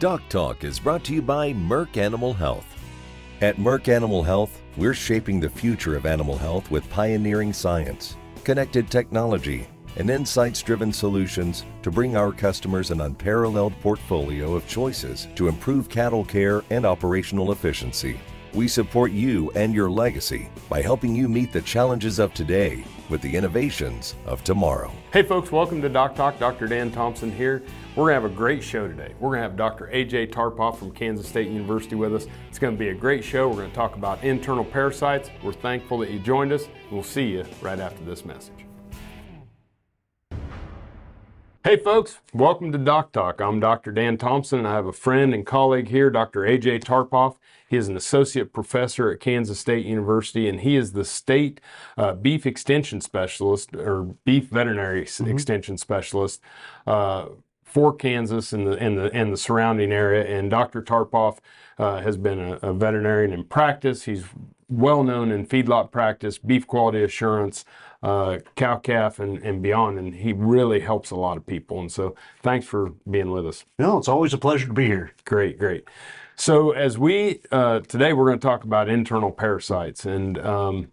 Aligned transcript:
Doc 0.00 0.22
Talk 0.30 0.64
is 0.64 0.80
brought 0.80 1.04
to 1.04 1.14
you 1.14 1.20
by 1.20 1.52
Merck 1.52 1.98
Animal 1.98 2.32
Health. 2.32 2.64
At 3.42 3.58
Merck 3.58 3.86
Animal 3.88 4.22
Health, 4.22 4.62
we're 4.78 4.94
shaping 4.94 5.38
the 5.38 5.50
future 5.50 5.94
of 5.94 6.06
animal 6.06 6.38
health 6.38 6.70
with 6.70 6.88
pioneering 6.88 7.52
science, 7.52 8.16
connected 8.42 8.90
technology, 8.90 9.68
and 9.96 10.08
insights 10.08 10.62
driven 10.62 10.90
solutions 10.90 11.66
to 11.82 11.90
bring 11.90 12.16
our 12.16 12.32
customers 12.32 12.90
an 12.90 13.02
unparalleled 13.02 13.78
portfolio 13.82 14.54
of 14.54 14.66
choices 14.66 15.28
to 15.34 15.48
improve 15.48 15.90
cattle 15.90 16.24
care 16.24 16.62
and 16.70 16.86
operational 16.86 17.52
efficiency. 17.52 18.18
We 18.52 18.66
support 18.66 19.12
you 19.12 19.52
and 19.54 19.72
your 19.72 19.88
legacy 19.88 20.48
by 20.68 20.82
helping 20.82 21.14
you 21.14 21.28
meet 21.28 21.52
the 21.52 21.62
challenges 21.62 22.18
of 22.18 22.34
today 22.34 22.84
with 23.08 23.22
the 23.22 23.36
innovations 23.36 24.16
of 24.26 24.42
tomorrow. 24.42 24.92
Hey 25.12 25.22
folks, 25.22 25.52
welcome 25.52 25.80
to 25.82 25.88
Doc 25.88 26.16
Talk. 26.16 26.40
Dr. 26.40 26.66
Dan 26.66 26.90
Thomson 26.90 27.30
here. 27.30 27.62
We're 27.94 28.04
going 28.04 28.16
to 28.16 28.22
have 28.22 28.32
a 28.32 28.34
great 28.34 28.62
show 28.62 28.88
today. 28.88 29.14
We're 29.20 29.30
going 29.30 29.38
to 29.38 29.42
have 29.42 29.56
Dr. 29.56 29.88
AJ 29.92 30.32
Tarpoff 30.32 30.78
from 30.78 30.90
Kansas 30.90 31.28
State 31.28 31.48
University 31.48 31.94
with 31.94 32.12
us. 32.12 32.26
It's 32.48 32.58
going 32.58 32.74
to 32.74 32.78
be 32.78 32.88
a 32.88 32.94
great 32.94 33.22
show. 33.22 33.48
We're 33.48 33.56
going 33.56 33.70
to 33.70 33.76
talk 33.76 33.94
about 33.94 34.22
internal 34.24 34.64
parasites. 34.64 35.30
We're 35.44 35.52
thankful 35.52 35.98
that 35.98 36.10
you 36.10 36.18
joined 36.18 36.52
us. 36.52 36.66
We'll 36.90 37.04
see 37.04 37.28
you 37.28 37.46
right 37.62 37.78
after 37.78 38.02
this 38.02 38.24
message. 38.24 38.69
Hey 41.62 41.76
folks, 41.76 42.20
welcome 42.32 42.72
to 42.72 42.78
Doc 42.78 43.12
Talk. 43.12 43.38
I'm 43.38 43.60
Dr. 43.60 43.92
Dan 43.92 44.16
Thomson 44.16 44.60
and 44.60 44.68
I 44.68 44.72
have 44.72 44.86
a 44.86 44.94
friend 44.94 45.34
and 45.34 45.44
colleague 45.44 45.88
here, 45.88 46.08
Dr. 46.08 46.40
AJ 46.40 46.84
Tarpoff. 46.84 47.36
He 47.68 47.76
is 47.76 47.86
an 47.86 47.98
associate 47.98 48.54
professor 48.54 49.10
at 49.10 49.20
Kansas 49.20 49.60
State 49.60 49.84
University 49.84 50.48
and 50.48 50.62
he 50.62 50.74
is 50.74 50.92
the 50.92 51.04
state 51.04 51.60
uh, 51.98 52.14
beef 52.14 52.46
extension 52.46 53.02
specialist 53.02 53.74
or 53.74 54.04
beef 54.24 54.48
veterinary 54.48 55.04
mm-hmm. 55.04 55.30
extension 55.30 55.76
specialist 55.76 56.40
uh, 56.86 57.26
for 57.62 57.92
Kansas 57.94 58.54
and 58.54 58.66
the, 58.66 58.78
and 58.78 58.96
the, 58.96 59.12
and 59.12 59.30
the 59.30 59.36
surrounding 59.36 59.92
area. 59.92 60.24
And 60.24 60.48
Dr. 60.50 60.80
Tarpoff 60.80 61.40
uh, 61.76 62.00
has 62.00 62.16
been 62.16 62.40
a, 62.40 62.54
a 62.62 62.72
veterinarian 62.72 63.34
in 63.34 63.44
practice. 63.44 64.04
He's 64.04 64.24
well 64.70 65.02
known 65.02 65.30
in 65.30 65.46
feedlot 65.46 65.90
practice, 65.90 66.38
beef 66.38 66.66
quality 66.66 67.02
assurance, 67.02 67.66
uh, 68.02 68.38
cow 68.56 68.76
calf 68.76 69.18
and, 69.18 69.38
and 69.38 69.62
beyond. 69.62 69.98
And 69.98 70.14
he 70.14 70.32
really 70.32 70.80
helps 70.80 71.10
a 71.10 71.16
lot 71.16 71.36
of 71.36 71.46
people. 71.46 71.80
And 71.80 71.90
so 71.90 72.14
thanks 72.42 72.66
for 72.66 72.92
being 73.10 73.30
with 73.30 73.46
us. 73.46 73.64
No, 73.78 73.98
it's 73.98 74.08
always 74.08 74.32
a 74.32 74.38
pleasure 74.38 74.66
to 74.66 74.72
be 74.72 74.86
here. 74.86 75.12
Great, 75.24 75.58
great. 75.58 75.84
So 76.36 76.70
as 76.70 76.96
we, 76.98 77.40
uh, 77.52 77.80
today 77.80 78.12
we're 78.12 78.26
going 78.26 78.38
to 78.38 78.46
talk 78.46 78.64
about 78.64 78.88
internal 78.88 79.30
parasites 79.30 80.06
and, 80.06 80.38
um, 80.38 80.90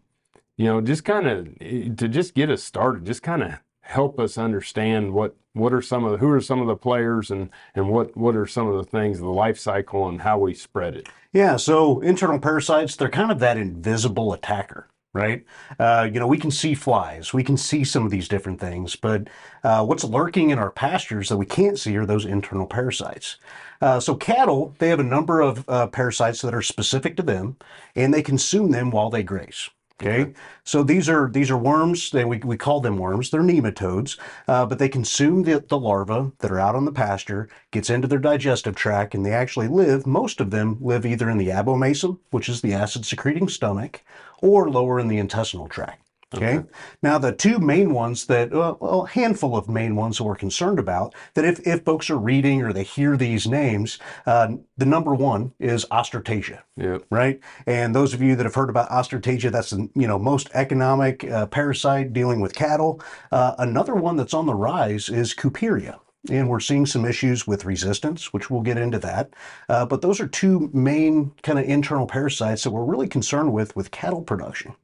you 0.57 0.65
know, 0.65 0.81
just 0.81 1.05
kind 1.05 1.27
of 1.27 1.59
to 1.97 2.07
just 2.07 2.33
get 2.33 2.49
us 2.49 2.63
started, 2.63 3.05
just 3.05 3.23
kind 3.23 3.43
of 3.43 3.53
help 3.87 4.19
us 4.19 4.37
understand 4.37 5.13
what 5.13 5.35
what 5.53 5.73
are 5.73 5.81
some 5.81 6.03
of 6.03 6.11
the, 6.11 6.17
who 6.17 6.29
are 6.29 6.41
some 6.41 6.59
of 6.59 6.67
the 6.67 6.75
players 6.75 7.31
and 7.31 7.49
and 7.73 7.89
what 7.89 8.15
what 8.17 8.35
are 8.35 8.45
some 8.45 8.67
of 8.67 8.75
the 8.75 8.83
things 8.83 9.19
the 9.19 9.25
life 9.25 9.57
cycle 9.57 10.09
and 10.09 10.21
how 10.21 10.37
we 10.37 10.53
spread 10.53 10.93
it 10.93 11.07
yeah 11.31 11.55
so 11.55 12.01
internal 12.01 12.37
parasites 12.37 12.97
they're 12.97 13.09
kind 13.09 13.31
of 13.31 13.39
that 13.39 13.55
invisible 13.55 14.33
attacker 14.33 14.89
right? 15.13 15.43
Uh, 15.79 16.07
you 16.11 16.19
know, 16.19 16.27
we 16.27 16.37
can 16.37 16.51
see 16.51 16.73
flies, 16.73 17.33
we 17.33 17.43
can 17.43 17.57
see 17.57 17.83
some 17.83 18.05
of 18.05 18.11
these 18.11 18.27
different 18.27 18.59
things, 18.59 18.95
but 18.95 19.27
uh, 19.63 19.83
what's 19.85 20.03
lurking 20.03 20.49
in 20.51 20.59
our 20.59 20.71
pastures 20.71 21.29
that 21.29 21.37
we 21.37 21.45
can't 21.45 21.79
see 21.79 21.95
are 21.97 22.05
those 22.05 22.25
internal 22.25 22.67
parasites. 22.67 23.37
Uh, 23.81 23.99
so 23.99 24.15
cattle, 24.15 24.75
they 24.79 24.89
have 24.89 24.99
a 24.99 25.03
number 25.03 25.41
of 25.41 25.67
uh, 25.69 25.87
parasites 25.87 26.41
that 26.41 26.53
are 26.53 26.61
specific 26.61 27.15
to 27.17 27.23
them, 27.23 27.57
and 27.95 28.13
they 28.13 28.21
consume 28.21 28.71
them 28.71 28.91
while 28.91 29.09
they 29.09 29.23
graze. 29.23 29.69
Okay, 29.99 30.33
so 30.63 30.83
these 30.83 31.09
are 31.09 31.27
these 31.27 31.49
are 31.49 31.57
worms. 31.57 32.11
They, 32.11 32.23
we, 32.23 32.37
we 32.37 32.55
call 32.55 32.81
them 32.81 32.97
worms. 32.97 33.31
They're 33.31 33.41
nematodes, 33.41 34.19
uh, 34.47 34.67
but 34.67 34.77
they 34.77 34.89
consume 34.89 35.41
the, 35.41 35.65
the 35.67 35.79
larvae 35.79 36.31
that 36.37 36.51
are 36.51 36.59
out 36.59 36.75
on 36.75 36.85
the 36.85 36.91
pasture, 36.91 37.49
gets 37.71 37.89
into 37.89 38.07
their 38.07 38.19
digestive 38.19 38.75
tract, 38.75 39.15
and 39.15 39.25
they 39.25 39.33
actually 39.33 39.67
live. 39.67 40.05
Most 40.05 40.39
of 40.39 40.51
them 40.51 40.77
live 40.79 41.03
either 41.03 41.31
in 41.31 41.39
the 41.39 41.47
abomasum, 41.49 42.19
which 42.29 42.47
is 42.47 42.61
the 42.61 42.73
acid 42.75 43.05
secreting 43.07 43.49
stomach, 43.49 44.03
or 44.39 44.69
lower 44.69 44.99
in 44.99 45.07
the 45.07 45.17
intestinal 45.17 45.67
tract. 45.67 46.06
Okay? 46.35 46.57
okay. 46.57 46.67
Now, 47.01 47.17
the 47.17 47.31
two 47.31 47.57
main 47.59 47.93
ones 47.93 48.25
that, 48.25 48.51
well, 48.51 49.03
a 49.05 49.07
handful 49.07 49.55
of 49.55 49.69
main 49.69 49.95
ones 49.95 50.17
that 50.17 50.25
we're 50.25 50.35
concerned 50.35 50.77
about, 50.77 51.15
that 51.35 51.45
if, 51.45 51.65
if 51.65 51.85
folks 51.85 52.09
are 52.09 52.17
reading 52.17 52.61
or 52.61 52.73
they 52.73 52.83
hear 52.83 53.15
these 53.15 53.47
names, 53.47 53.97
uh, 54.25 54.49
the 54.75 54.85
number 54.85 55.13
one 55.13 55.53
is 55.59 55.85
Ostertagia. 55.85 56.59
Yep. 56.75 57.05
Right? 57.09 57.39
And 57.65 57.95
those 57.95 58.13
of 58.13 58.21
you 58.21 58.35
that 58.35 58.45
have 58.45 58.55
heard 58.55 58.69
about 58.69 58.89
Ostertagia, 58.89 59.51
that's 59.51 59.69
the 59.69 59.89
you 59.95 60.07
know, 60.07 60.19
most 60.19 60.49
economic 60.53 61.23
uh, 61.23 61.45
parasite 61.45 62.11
dealing 62.11 62.41
with 62.41 62.53
cattle. 62.53 63.01
Uh, 63.31 63.55
another 63.57 63.95
one 63.95 64.17
that's 64.17 64.33
on 64.33 64.45
the 64.45 64.55
rise 64.55 65.07
is 65.09 65.33
Cooperia. 65.33 65.99
And 66.29 66.49
we're 66.49 66.59
seeing 66.59 66.85
some 66.85 67.05
issues 67.05 67.47
with 67.47 67.63
resistance, 67.63 68.33
which 68.33 68.49
we'll 68.49 68.61
get 68.61 68.77
into 68.77 68.99
that. 68.99 69.29
Uh, 69.69 69.85
but 69.85 70.01
those 70.01 70.19
are 70.19 70.27
two 70.27 70.69
main 70.73 71.31
kind 71.41 71.57
of 71.57 71.63
internal 71.65 72.05
parasites 72.05 72.63
that 72.63 72.71
we're 72.71 72.83
really 72.83 73.07
concerned 73.07 73.53
with 73.53 73.73
with 73.77 73.91
cattle 73.91 74.23
production. 74.23 74.75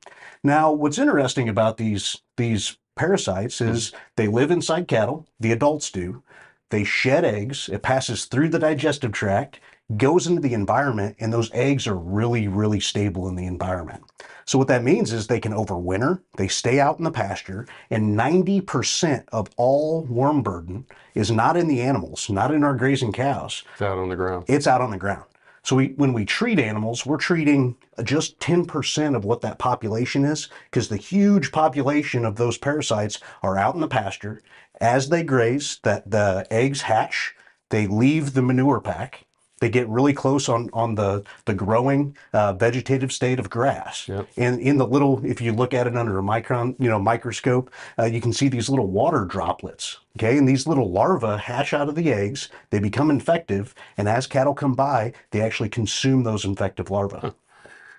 Now, 0.44 0.72
what's 0.72 0.98
interesting 0.98 1.48
about 1.48 1.78
these, 1.78 2.18
these 2.38 2.78
parasites 2.96 3.62
is 3.62 3.90
hmm. 3.90 3.98
they 4.18 4.28
live 4.28 4.52
inside 4.52 4.88
cattle, 4.88 5.28
the 5.40 5.52
adults 5.52 5.90
do. 5.90 6.24
They 6.70 6.84
shed 6.84 7.24
eggs, 7.24 7.70
it 7.72 7.84
passes 7.84 8.26
through 8.26 8.50
the 8.50 8.60
digestive 8.60 9.12
tract, 9.12 9.60
goes 9.96 10.28
into 10.28 10.42
the 10.42 10.54
environment, 10.54 11.16
and 11.20 11.32
those 11.32 11.52
eggs 11.54 11.88
are 11.88 11.96
really, 11.96 12.48
really 12.48 12.80
stable 12.80 13.28
in 13.28 13.36
the 13.36 13.46
environment. 13.46 14.04
So 14.46 14.58
what 14.58 14.68
that 14.68 14.84
means 14.84 15.14
is 15.14 15.28
they 15.28 15.40
can 15.40 15.54
overwinter, 15.54 16.22
they 16.38 16.48
stay 16.48 16.80
out 16.80 16.98
in 16.98 17.04
the 17.04 17.12
pasture, 17.12 17.68
and 17.90 18.18
90% 18.18 19.26
of 19.32 19.50
all 19.56 20.04
worm 20.06 20.42
burden 20.42 20.86
is 21.14 21.32
not 21.32 21.56
in 21.56 21.68
the 21.68 21.82
animals, 21.82 22.30
not 22.30 22.52
in 22.52 22.64
our 22.64 22.76
grazing 22.76 23.14
cows. 23.14 23.64
It's 23.74 23.82
out 23.82 23.98
on 23.98 24.10
the 24.10 24.16
ground. 24.16 24.46
It's 24.48 24.68
out 24.68 24.82
on 24.82 24.92
the 24.92 24.98
ground. 24.98 25.26
So 25.64 25.78
we, 25.78 25.88
when 25.96 26.12
we 26.12 26.26
treat 26.26 26.60
animals, 26.60 27.06
we're 27.06 27.18
treating 27.18 27.78
just 28.04 28.38
10% 28.40 29.16
of 29.16 29.24
what 29.24 29.42
that 29.42 29.60
population 29.60 30.26
is 30.26 30.50
because 30.70 30.90
the 30.90 30.98
huge 30.98 31.54
population 31.54 32.26
of 32.26 32.36
those 32.36 32.58
parasites 32.58 33.20
are 33.42 33.58
out 33.58 33.74
in 33.74 33.82
the 33.82 33.88
pasture. 33.88 34.42
As 34.82 35.08
they 35.08 35.24
graze, 35.24 35.80
that 35.84 36.12
the 36.12 36.46
eggs 36.52 36.82
hatch, 36.82 37.34
they 37.70 37.88
leave 37.88 38.34
the 38.34 38.42
manure 38.42 38.82
pack, 38.82 39.26
they 39.64 39.70
get 39.70 39.88
really 39.88 40.12
close 40.12 40.50
on 40.50 40.70
on 40.74 40.94
the 40.96 41.24
the 41.46 41.54
growing 41.54 42.18
uh, 42.34 42.52
vegetative 42.52 43.14
state 43.14 43.40
of 43.40 43.50
grass. 43.50 44.10
Yep. 44.10 44.28
And 44.36 44.60
in 44.60 44.78
the 44.78 44.86
little, 44.86 45.26
if 45.26 45.40
you 45.40 45.54
look 45.54 45.74
at 45.74 45.88
it 45.88 45.96
under 45.96 46.20
a 46.20 46.22
micron, 46.22 46.76
you 46.80 46.90
know, 46.90 47.00
microscope, 47.00 47.72
uh, 47.98 48.04
you 48.04 48.20
can 48.20 48.34
see 48.34 48.50
these 48.50 48.68
little 48.68 48.88
water 48.88 49.24
droplets. 49.24 50.00
Okay, 50.18 50.38
and 50.38 50.46
these 50.46 50.68
little 50.68 50.92
larvae 50.92 51.38
hatch 51.38 51.74
out 51.74 51.88
of 51.88 51.96
the 51.96 52.12
eggs. 52.12 52.50
They 52.72 52.80
become 52.80 53.10
infective, 53.10 53.74
and 53.96 54.10
as 54.10 54.28
cattle 54.28 54.54
come 54.54 54.74
by, 54.74 55.14
they 55.32 55.40
actually 55.40 55.70
consume 55.70 56.24
those 56.24 56.44
infective 56.44 56.92
larvae. 56.92 57.20
Huh. 57.22 57.32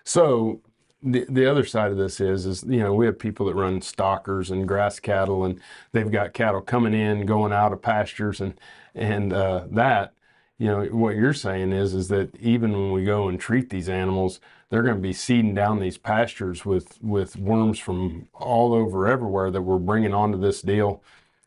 So 0.04 0.60
the, 1.02 1.24
the 1.30 1.50
other 1.50 1.64
side 1.64 1.90
of 1.90 1.96
this 1.96 2.20
is 2.20 2.44
is 2.44 2.62
you 2.64 2.80
know 2.80 2.92
we 2.92 3.06
have 3.06 3.18
people 3.18 3.46
that 3.46 3.54
run 3.54 3.80
stockers 3.80 4.50
and 4.50 4.68
grass 4.68 5.00
cattle 5.00 5.46
and 5.46 5.58
they've 5.92 6.12
got 6.12 6.34
cattle 6.34 6.60
coming 6.60 6.92
in 6.92 7.24
going 7.24 7.54
out 7.54 7.72
of 7.72 7.80
pastures 7.80 8.42
and 8.42 8.52
and 8.94 9.32
uh, 9.32 9.64
that 9.70 10.12
you 10.58 10.66
know 10.66 10.84
what 10.86 11.16
you're 11.16 11.34
saying 11.34 11.72
is 11.72 11.94
is 11.94 12.08
that 12.08 12.34
even 12.36 12.72
when 12.72 12.92
we 12.92 13.04
go 13.04 13.28
and 13.28 13.40
treat 13.40 13.70
these 13.70 13.88
animals 13.88 14.40
they're 14.70 14.82
going 14.82 14.96
to 14.96 15.00
be 15.00 15.12
seeding 15.12 15.54
down 15.54 15.80
these 15.80 15.98
pastures 15.98 16.64
with 16.64 16.98
with 17.02 17.36
worms 17.36 17.78
from 17.78 18.28
all 18.34 18.72
over 18.72 19.06
everywhere 19.06 19.50
that 19.50 19.62
we're 19.62 19.78
bringing 19.78 20.14
onto 20.14 20.38
this 20.38 20.62
deal 20.62 21.02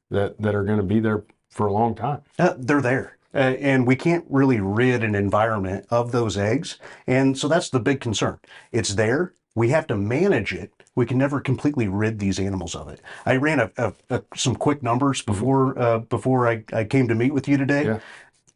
that 0.10 0.40
that 0.42 0.56
are 0.56 0.64
going 0.64 0.78
to 0.78 0.84
be 0.84 1.00
there 1.00 1.24
for 1.50 1.68
a 1.68 1.74
long 1.74 1.96
time 1.96 2.22
uh, 2.40 2.54
they're 2.58 2.82
there 2.82 3.18
uh, 3.34 3.38
and 3.60 3.86
we 3.86 3.96
can't 3.96 4.26
really 4.30 4.60
rid 4.60 5.04
an 5.04 5.16
environment 5.16 5.86
of 5.90 6.12
those 6.12 6.38
eggs 6.38 6.78
and 7.06 7.38
so 7.38 7.48
that's 7.48 7.70
the 7.70 7.80
big 7.80 8.02
concern 8.02 8.40
it's 8.72 8.96
there 8.96 9.34
we 9.56 9.70
have 9.70 9.88
to 9.88 9.96
manage 9.96 10.54
it 10.54 10.72
we 10.96 11.06
can 11.06 11.20
never 11.20 11.40
completely 11.40 11.88
rid 11.88 12.18
these 12.18 12.40
animals 12.40 12.74
of 12.74 12.88
it. 12.88 13.02
I 13.24 13.36
ran 13.36 13.60
a, 13.60 13.72
a, 13.78 13.94
a 14.10 14.24
some 14.36 14.56
quick 14.56 14.82
numbers 14.82 15.22
mm-hmm. 15.22 15.32
before 15.32 15.80
uh, 15.80 16.00
before 16.00 16.48
I, 16.48 16.64
I 16.74 16.86
came 16.86 17.08
to 17.08 17.14
meet 17.14 17.36
with 17.36 17.48
you 17.48 17.56
today. 17.56 17.86
Yeah 17.86 18.00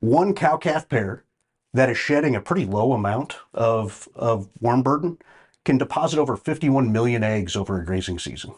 one 0.01 0.34
cow 0.34 0.57
calf 0.57 0.89
pair 0.89 1.24
that 1.74 1.89
is 1.89 1.98
shedding 1.98 2.36
a 2.36 2.42
pretty 2.42 2.65
low 2.65 2.92
amount 2.92 3.38
of, 3.53 4.09
of 4.13 4.50
worm 4.59 4.83
burden 4.83 5.18
can 5.63 5.77
deposit 5.77 6.19
over 6.19 6.36
51 6.36 6.92
million 6.92 7.24
eggs 7.24 7.56
over 7.56 7.80
a 7.80 7.86
grazing 7.86 8.19
season. 8.19 8.53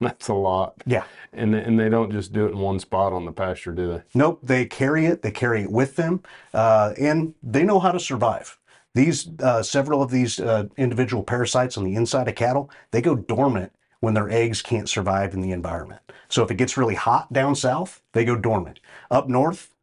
That's 0.00 0.28
a 0.28 0.34
lot. 0.34 0.74
Yeah. 0.86 1.04
And, 1.32 1.54
and 1.54 1.80
they 1.80 1.88
don't 1.88 2.12
just 2.12 2.32
do 2.32 2.46
it 2.46 2.52
in 2.52 2.58
one 2.58 2.78
spot 2.78 3.12
on 3.12 3.24
the 3.24 3.32
pasture, 3.32 3.72
do 3.72 3.88
they? 3.88 4.02
Nope. 4.14 4.38
They 4.42 4.64
carry 4.64 5.06
it, 5.06 5.22
they 5.22 5.32
carry 5.32 5.62
it 5.62 5.72
with 5.72 5.96
them, 5.96 6.22
uh, 6.54 6.94
and 6.98 7.34
they 7.42 7.64
know 7.64 7.80
how 7.80 7.90
to 7.90 7.98
survive. 7.98 8.58
These 8.94 9.28
uh, 9.40 9.62
several 9.62 10.02
of 10.02 10.10
these 10.10 10.38
uh, 10.38 10.66
individual 10.76 11.22
parasites 11.22 11.76
on 11.76 11.84
the 11.84 11.94
inside 11.94 12.28
of 12.28 12.36
cattle, 12.36 12.70
they 12.90 13.02
go 13.02 13.16
dormant 13.16 13.72
when 14.00 14.14
their 14.14 14.30
eggs 14.30 14.62
can't 14.62 14.88
survive 14.88 15.34
in 15.34 15.40
the 15.40 15.50
environment. 15.50 16.00
So 16.28 16.44
if 16.44 16.50
it 16.50 16.56
gets 16.56 16.76
really 16.76 16.94
hot 16.94 17.32
down 17.32 17.54
south, 17.54 18.02
they 18.12 18.24
go 18.24 18.36
dormant. 18.36 18.80
Up 19.10 19.28
north, 19.28 19.74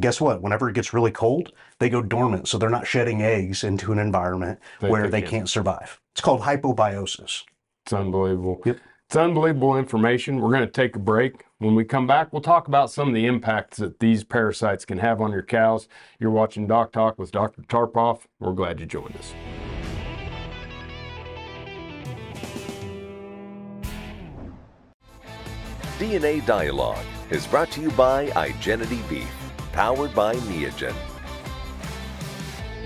guess 0.00 0.20
what? 0.20 0.42
Whenever 0.42 0.68
it 0.68 0.74
gets 0.74 0.92
really 0.92 1.10
cold, 1.10 1.52
they 1.78 1.88
go 1.88 2.02
dormant. 2.02 2.48
So 2.48 2.58
they're 2.58 2.70
not 2.70 2.86
shedding 2.86 3.22
eggs 3.22 3.64
into 3.64 3.92
an 3.92 3.98
environment 3.98 4.58
they 4.80 4.90
where 4.90 5.08
they 5.08 5.20
can't. 5.20 5.30
can't 5.30 5.48
survive. 5.48 6.00
It's 6.12 6.20
called 6.20 6.42
hypobiosis. 6.42 7.44
It's 7.84 7.92
unbelievable. 7.92 8.60
Yep. 8.64 8.78
It's 9.08 9.16
unbelievable 9.16 9.76
information. 9.76 10.40
We're 10.40 10.50
going 10.50 10.66
to 10.66 10.66
take 10.66 10.96
a 10.96 10.98
break. 10.98 11.44
When 11.58 11.76
we 11.76 11.84
come 11.84 12.08
back, 12.08 12.32
we'll 12.32 12.42
talk 12.42 12.66
about 12.66 12.90
some 12.90 13.06
of 13.08 13.14
the 13.14 13.26
impacts 13.26 13.78
that 13.78 14.00
these 14.00 14.24
parasites 14.24 14.84
can 14.84 14.98
have 14.98 15.20
on 15.20 15.30
your 15.30 15.42
cows. 15.42 15.88
You're 16.18 16.32
watching 16.32 16.66
Doc 16.66 16.90
Talk 16.90 17.16
with 17.16 17.30
Dr. 17.30 17.62
Tarpoff. 17.62 18.22
We're 18.40 18.52
glad 18.52 18.80
you 18.80 18.86
joined 18.86 19.16
us. 19.16 19.32
DNA 25.98 26.44
Dialogue 26.44 27.06
is 27.30 27.46
brought 27.46 27.70
to 27.70 27.80
you 27.80 27.90
by 27.92 28.26
Igenity 28.30 29.08
Beef, 29.08 29.45
powered 29.76 30.14
by 30.14 30.34
Neogen. 30.34 30.94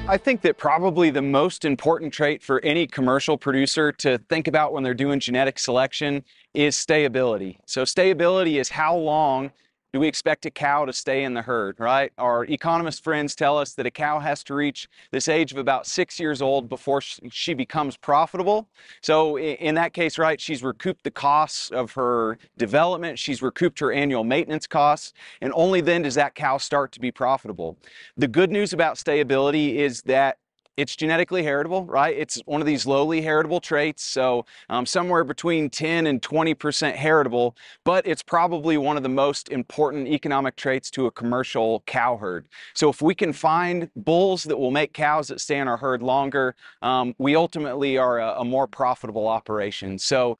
I 0.08 0.16
think 0.16 0.40
that 0.40 0.58
probably 0.58 1.10
the 1.10 1.22
most 1.22 1.64
important 1.64 2.12
trait 2.12 2.42
for 2.42 2.60
any 2.64 2.88
commercial 2.88 3.38
producer 3.38 3.92
to 3.92 4.18
think 4.28 4.48
about 4.48 4.72
when 4.72 4.82
they're 4.82 4.92
doing 4.92 5.20
genetic 5.20 5.60
selection 5.60 6.24
is 6.52 6.74
stayability. 6.74 7.58
So 7.64 7.84
stayability 7.84 8.60
is 8.60 8.70
how 8.70 8.96
long 8.96 9.52
do 9.92 10.00
we 10.00 10.06
expect 10.06 10.46
a 10.46 10.50
cow 10.50 10.84
to 10.84 10.92
stay 10.92 11.24
in 11.24 11.34
the 11.34 11.42
herd, 11.42 11.80
right? 11.80 12.12
Our 12.16 12.44
economist 12.44 13.02
friends 13.02 13.34
tell 13.34 13.58
us 13.58 13.74
that 13.74 13.86
a 13.86 13.90
cow 13.90 14.20
has 14.20 14.44
to 14.44 14.54
reach 14.54 14.88
this 15.10 15.28
age 15.28 15.52
of 15.52 15.58
about 15.58 15.86
six 15.86 16.20
years 16.20 16.40
old 16.40 16.68
before 16.68 17.00
she 17.00 17.54
becomes 17.54 17.96
profitable. 17.96 18.68
So 19.02 19.38
in 19.38 19.74
that 19.74 19.92
case, 19.92 20.18
right, 20.18 20.40
she's 20.40 20.62
recouped 20.62 21.02
the 21.02 21.10
costs 21.10 21.70
of 21.70 21.92
her 21.92 22.38
development, 22.56 23.18
she's 23.18 23.42
recouped 23.42 23.80
her 23.80 23.92
annual 23.92 24.22
maintenance 24.22 24.66
costs, 24.66 25.12
and 25.40 25.52
only 25.54 25.80
then 25.80 26.02
does 26.02 26.14
that 26.14 26.34
cow 26.34 26.58
start 26.58 26.92
to 26.92 27.00
be 27.00 27.10
profitable. 27.10 27.76
The 28.16 28.28
good 28.28 28.50
news 28.50 28.72
about 28.72 28.96
stayability 28.96 29.76
is 29.76 30.02
that 30.02 30.38
it's 30.80 30.96
genetically 30.96 31.42
heritable, 31.42 31.84
right? 31.84 32.16
It's 32.16 32.40
one 32.46 32.62
of 32.62 32.66
these 32.66 32.86
lowly 32.86 33.20
heritable 33.20 33.60
traits, 33.60 34.02
so 34.02 34.46
um, 34.70 34.86
somewhere 34.86 35.24
between 35.24 35.68
10 35.68 36.06
and 36.06 36.22
20% 36.22 36.94
heritable, 36.94 37.54
but 37.84 38.06
it's 38.06 38.22
probably 38.22 38.78
one 38.78 38.96
of 38.96 39.02
the 39.02 39.10
most 39.10 39.50
important 39.50 40.08
economic 40.08 40.56
traits 40.56 40.90
to 40.92 41.04
a 41.04 41.10
commercial 41.10 41.82
cow 41.86 42.16
herd. 42.16 42.48
So 42.74 42.88
if 42.88 43.02
we 43.02 43.14
can 43.14 43.34
find 43.34 43.90
bulls 43.94 44.44
that 44.44 44.56
will 44.56 44.70
make 44.70 44.94
cows 44.94 45.28
that 45.28 45.42
stay 45.42 45.58
in 45.58 45.68
our 45.68 45.76
herd 45.76 46.02
longer, 46.02 46.56
um, 46.80 47.14
we 47.18 47.36
ultimately 47.36 47.98
are 47.98 48.18
a, 48.18 48.40
a 48.40 48.44
more 48.44 48.66
profitable 48.66 49.28
operation. 49.28 49.98
So 49.98 50.38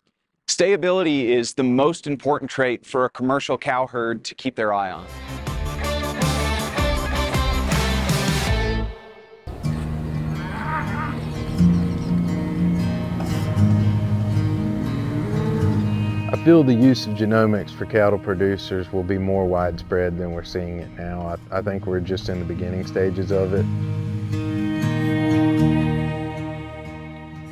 stayability 0.49 1.27
is 1.27 1.53
the 1.53 1.65
most 1.65 2.07
important 2.07 2.51
trait 2.51 2.87
for 2.87 3.05
a 3.05 3.11
commercial 3.11 3.59
cow 3.59 3.87
herd 3.87 4.25
to 4.25 4.35
keep 4.35 4.57
their 4.57 4.73
eye 4.73 4.91
on. 4.91 5.07
I 16.41 16.43
feel 16.43 16.65
the 16.65 16.73
use 16.73 17.07
of 17.07 17.13
genomics 17.17 17.71
for 17.71 17.85
cattle 17.85 18.19
producers 18.19 18.91
will 18.95 19.03
be 19.03 19.19
more 19.19 19.45
widespread 19.45 20.17
than 20.17 20.33
we're 20.33 20.43
seeing 20.43 20.79
it 20.79 20.89
now. 20.97 21.37
I, 21.53 21.59
I 21.59 21.61
think 21.61 21.85
we're 21.85 22.01
just 22.01 22.31
in 22.31 22.39
the 22.39 22.47
beginning 22.47 22.87
stages 22.87 23.31
of 23.31 23.53
it. 23.53 23.67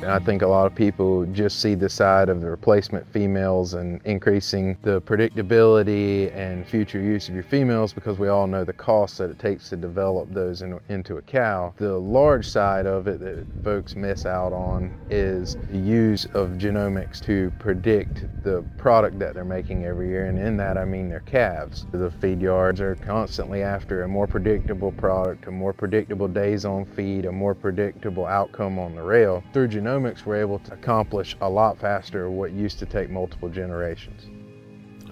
And 0.09 0.19
I 0.19 0.25
think 0.25 0.41
a 0.41 0.47
lot 0.47 0.65
of 0.65 0.73
people 0.73 1.23
just 1.27 1.59
see 1.59 1.75
the 1.75 1.87
side 1.87 2.29
of 2.29 2.41
the 2.41 2.49
replacement 2.49 3.05
females 3.13 3.75
and 3.75 4.01
increasing 4.05 4.75
the 4.81 4.99
predictability 5.01 6.35
and 6.35 6.67
future 6.67 6.99
use 6.99 7.29
of 7.29 7.35
your 7.35 7.43
females 7.43 7.93
because 7.93 8.17
we 8.17 8.27
all 8.27 8.47
know 8.47 8.63
the 8.63 8.73
cost 8.73 9.19
that 9.19 9.29
it 9.29 9.37
takes 9.37 9.69
to 9.69 9.77
develop 9.77 10.33
those 10.33 10.63
in, 10.63 10.79
into 10.89 11.17
a 11.17 11.21
cow. 11.21 11.75
The 11.77 11.93
large 11.93 12.47
side 12.47 12.87
of 12.87 13.07
it 13.07 13.19
that 13.19 13.45
folks 13.63 13.95
miss 13.95 14.25
out 14.25 14.51
on 14.51 14.99
is 15.11 15.57
the 15.71 15.77
use 15.77 16.25
of 16.33 16.53
genomics 16.57 17.23
to 17.25 17.53
predict 17.59 18.25
the 18.43 18.65
product 18.79 19.19
that 19.19 19.35
they're 19.35 19.45
making 19.45 19.85
every 19.85 20.07
year. 20.07 20.25
And 20.25 20.39
in 20.39 20.57
that, 20.57 20.75
I 20.75 20.85
mean 20.85 21.07
their 21.07 21.19
calves. 21.19 21.85
The 21.91 22.09
feed 22.19 22.41
yards 22.41 22.81
are 22.81 22.95
constantly 22.95 23.61
after 23.61 24.01
a 24.01 24.07
more 24.07 24.25
predictable 24.25 24.91
product, 24.91 25.45
a 25.45 25.51
more 25.51 25.71
predictable 25.71 26.27
days 26.27 26.65
on 26.65 26.85
feed, 26.85 27.25
a 27.25 27.31
more 27.31 27.53
predictable 27.53 28.25
outcome 28.25 28.79
on 28.79 28.95
the 28.95 29.03
rail. 29.03 29.43
Through 29.53 29.67
genomics, 29.67 29.98
genomics, 29.99 30.25
we're 30.25 30.37
able 30.37 30.59
to 30.59 30.73
accomplish 30.73 31.35
a 31.41 31.49
lot 31.49 31.77
faster 31.77 32.29
what 32.29 32.51
used 32.51 32.79
to 32.79 32.85
take 32.85 33.09
multiple 33.09 33.49
generations. 33.49 34.27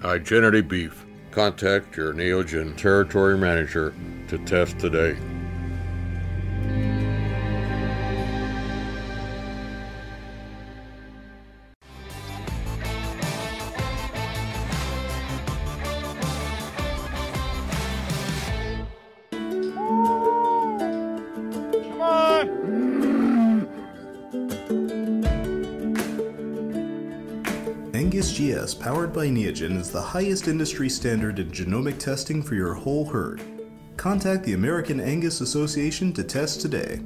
Igenity 0.02 0.66
Beef. 0.66 1.04
Contact 1.30 1.96
your 1.96 2.14
Neogen 2.14 2.76
territory 2.76 3.36
manager 3.36 3.94
to 4.28 4.38
test 4.38 4.78
today. 4.78 5.16
Powered 28.28 29.12
by 29.12 29.26
Neogen 29.26 29.78
is 29.78 29.90
the 29.90 30.02
highest 30.02 30.48
industry 30.48 30.88
standard 30.90 31.38
in 31.38 31.50
genomic 31.50 31.98
testing 31.98 32.42
for 32.42 32.54
your 32.54 32.74
whole 32.74 33.06
herd. 33.06 33.40
Contact 33.96 34.44
the 34.44 34.52
American 34.52 35.00
Angus 35.00 35.40
Association 35.40 36.12
to 36.12 36.22
test 36.22 36.60
today. 36.60 37.00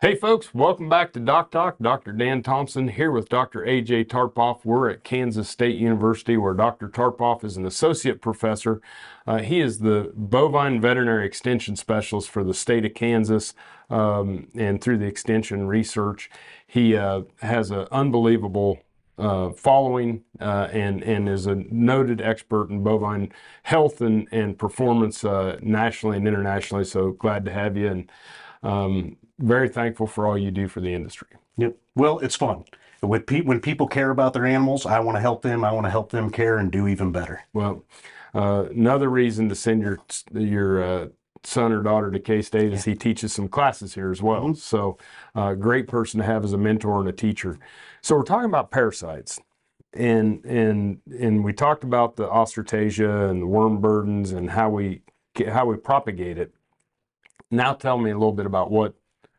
Hey 0.00 0.14
folks, 0.14 0.54
welcome 0.54 0.88
back 0.88 1.12
to 1.14 1.20
Doc 1.20 1.50
Talk. 1.50 1.76
Dr. 1.80 2.12
Dan 2.12 2.40
Thomson 2.40 2.86
here 2.86 3.10
with 3.10 3.28
Dr. 3.28 3.62
AJ 3.62 4.06
Tarpoff. 4.06 4.64
We're 4.64 4.90
at 4.90 5.02
Kansas 5.02 5.48
State 5.48 5.76
University 5.76 6.36
where 6.36 6.54
Dr. 6.54 6.88
Tarpoff 6.88 7.42
is 7.42 7.56
an 7.56 7.66
associate 7.66 8.22
professor. 8.22 8.80
Uh, 9.26 9.38
he 9.38 9.60
is 9.60 9.80
the 9.80 10.12
bovine 10.14 10.80
veterinary 10.80 11.26
extension 11.26 11.74
specialist 11.74 12.30
for 12.30 12.44
the 12.44 12.54
state 12.54 12.84
of 12.84 12.94
Kansas 12.94 13.54
um, 13.90 14.46
and 14.54 14.80
through 14.80 14.98
the 14.98 15.06
extension 15.06 15.66
research. 15.66 16.30
He 16.68 16.96
uh, 16.96 17.22
has 17.40 17.70
an 17.70 17.88
unbelievable 17.90 18.78
uh, 19.18 19.50
following 19.50 20.22
uh, 20.38 20.68
and 20.70 21.02
and 21.02 21.28
is 21.28 21.46
a 21.46 21.56
noted 21.56 22.20
expert 22.20 22.70
in 22.70 22.84
bovine 22.84 23.32
health 23.64 24.00
and 24.00 24.28
and 24.30 24.56
performance 24.56 25.24
uh, 25.24 25.58
nationally 25.60 26.18
and 26.18 26.28
internationally. 26.28 26.84
So 26.84 27.12
glad 27.12 27.44
to 27.46 27.52
have 27.52 27.76
you 27.76 27.88
and 27.88 28.12
um, 28.62 29.16
very 29.38 29.68
thankful 29.68 30.06
for 30.06 30.26
all 30.26 30.36
you 30.38 30.50
do 30.50 30.68
for 30.68 30.80
the 30.80 30.92
industry. 30.92 31.28
Yep. 31.56 31.76
Well, 31.96 32.18
it's 32.20 32.36
fun. 32.36 32.64
When, 33.00 33.22
pe- 33.22 33.42
when 33.42 33.60
people 33.60 33.86
care 33.86 34.10
about 34.10 34.32
their 34.32 34.44
animals, 34.44 34.84
I 34.84 35.00
want 35.00 35.16
to 35.16 35.20
help 35.20 35.42
them. 35.42 35.64
I 35.64 35.72
want 35.72 35.86
to 35.86 35.90
help 35.90 36.10
them 36.10 36.30
care 36.30 36.58
and 36.58 36.70
do 36.70 36.86
even 36.86 37.12
better. 37.12 37.44
Well, 37.52 37.84
uh, 38.34 38.66
another 38.70 39.08
reason 39.08 39.48
to 39.48 39.54
send 39.54 39.82
your 39.82 39.98
your 40.32 40.82
uh, 40.82 41.06
son 41.44 41.72
or 41.72 41.82
daughter 41.82 42.10
to 42.10 42.18
K 42.18 42.42
State 42.42 42.72
is 42.72 42.84
he 42.84 42.94
teaches 42.94 43.32
some 43.32 43.48
classes 43.48 43.94
here 43.94 44.10
as 44.10 44.22
well. 44.22 44.42
Mm-hmm. 44.42 44.54
So, 44.54 44.98
uh, 45.34 45.54
great 45.54 45.88
person 45.88 46.20
to 46.20 46.26
have 46.26 46.44
as 46.44 46.52
a 46.52 46.58
mentor 46.58 47.00
and 47.00 47.08
a 47.08 47.12
teacher. 47.12 47.58
So, 48.02 48.16
we're 48.16 48.22
talking 48.22 48.48
about 48.48 48.70
parasites, 48.70 49.40
and 49.94 50.44
and 50.44 51.00
and 51.18 51.44
we 51.44 51.52
talked 51.52 51.84
about 51.84 52.16
the 52.16 52.28
Ostertagia 52.28 53.30
and 53.30 53.42
the 53.42 53.46
worm 53.46 53.80
burdens 53.80 54.32
and 54.32 54.50
how 54.50 54.70
we 54.70 55.02
how 55.46 55.66
we 55.66 55.76
propagate 55.76 56.38
it. 56.38 56.52
Now, 57.50 57.72
tell 57.72 57.98
me 57.98 58.10
a 58.10 58.14
little 58.14 58.32
bit 58.32 58.46
about 58.46 58.70
what 58.70 58.94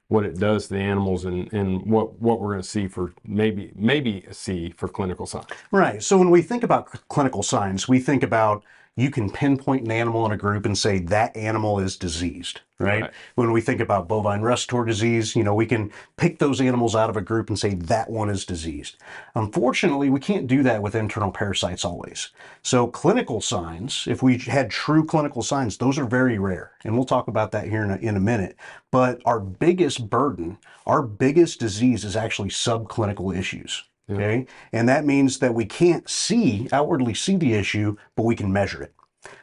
what 0.10 0.26
it 0.26 0.40
does 0.40 0.68
to 0.68 0.74
the 0.74 0.80
animals 0.80 1.24
and, 1.26 1.52
and 1.54 1.86
what, 1.86 2.20
what 2.20 2.42
we're 2.42 2.50
going 2.50 2.62
to 2.62 2.68
see 2.68 2.88
for 2.88 3.14
maybe 3.26 3.72
maybe 3.76 4.26
see 4.32 4.72
for 4.76 4.88
clinical 4.88 5.26
signs. 5.26 5.46
Right. 5.72 6.04
So 6.04 6.18
when 6.18 6.32
we 6.32 6.42
think 6.42 6.64
about 6.64 6.88
clinical 7.10 7.44
signs, 7.44 7.88
we 7.88 8.00
think 8.00 8.24
about 8.24 8.64
you 9.00 9.10
can 9.10 9.30
pinpoint 9.30 9.86
an 9.86 9.92
animal 9.92 10.26
in 10.26 10.32
a 10.32 10.38
group 10.38 10.66
and 10.66 10.78
say 10.78 11.00
that 11.00 11.36
animal 11.36 11.80
is 11.80 11.96
diseased, 11.96 12.62
right? 12.80 13.04
right? 13.04 13.12
When 13.36 13.52
we 13.52 13.62
think 13.62 13.80
about 13.80 14.08
bovine 14.08 14.42
respiratory 14.42 14.88
disease, 14.88 15.36
you 15.36 15.44
know, 15.44 15.54
we 15.54 15.66
can 15.66 15.92
pick 16.18 16.40
those 16.40 16.60
animals 16.60 16.96
out 16.96 17.10
of 17.10 17.18
a 17.18 17.22
group 17.22 17.50
and 17.50 17.58
say 17.58 17.76
that 17.76 18.10
one 18.10 18.30
is 18.30 18.46
diseased. 18.46 18.98
Unfortunately, 19.36 20.10
we 20.10 20.20
can't 20.20 20.48
do 20.48 20.64
that 20.64 20.82
with 20.82 20.96
internal 20.96 21.32
parasites 21.32 21.86
always. 21.86 22.30
So 22.62 22.88
clinical 22.88 23.42
signs, 23.42 24.06
if 24.08 24.22
we 24.22 24.38
had 24.38 24.70
true 24.70 25.06
clinical 25.06 25.44
signs, 25.44 25.78
those 25.78 25.98
are 25.98 26.06
very 26.06 26.38
rare. 26.38 26.72
And 26.84 26.96
we'll 26.96 27.06
talk 27.06 27.28
about 27.28 27.52
that 27.52 27.68
here 27.68 27.84
in 27.84 27.92
a, 27.92 27.98
in 27.98 28.18
a 28.18 28.22
minute. 28.22 28.58
But 28.92 29.22
our 29.26 29.40
biggest 29.40 30.10
burden, 30.10 30.58
our 30.86 31.02
biggest 31.02 31.60
disease 31.60 32.04
is 32.04 32.16
actually 32.16 32.50
subclinical 32.50 33.38
issues. 33.38 33.84
Okay. 34.10 34.48
And 34.74 34.90
that 34.90 35.06
means 35.06 35.40
that 35.40 35.54
we 35.54 35.66
can't 35.66 36.10
see, 36.10 36.68
outwardly 36.72 37.14
see 37.14 37.36
the 37.36 37.54
issue, 37.54 37.98
but 38.16 38.24
we 38.24 38.36
can 38.36 38.52
measure 38.52 38.82
it. 38.82 38.94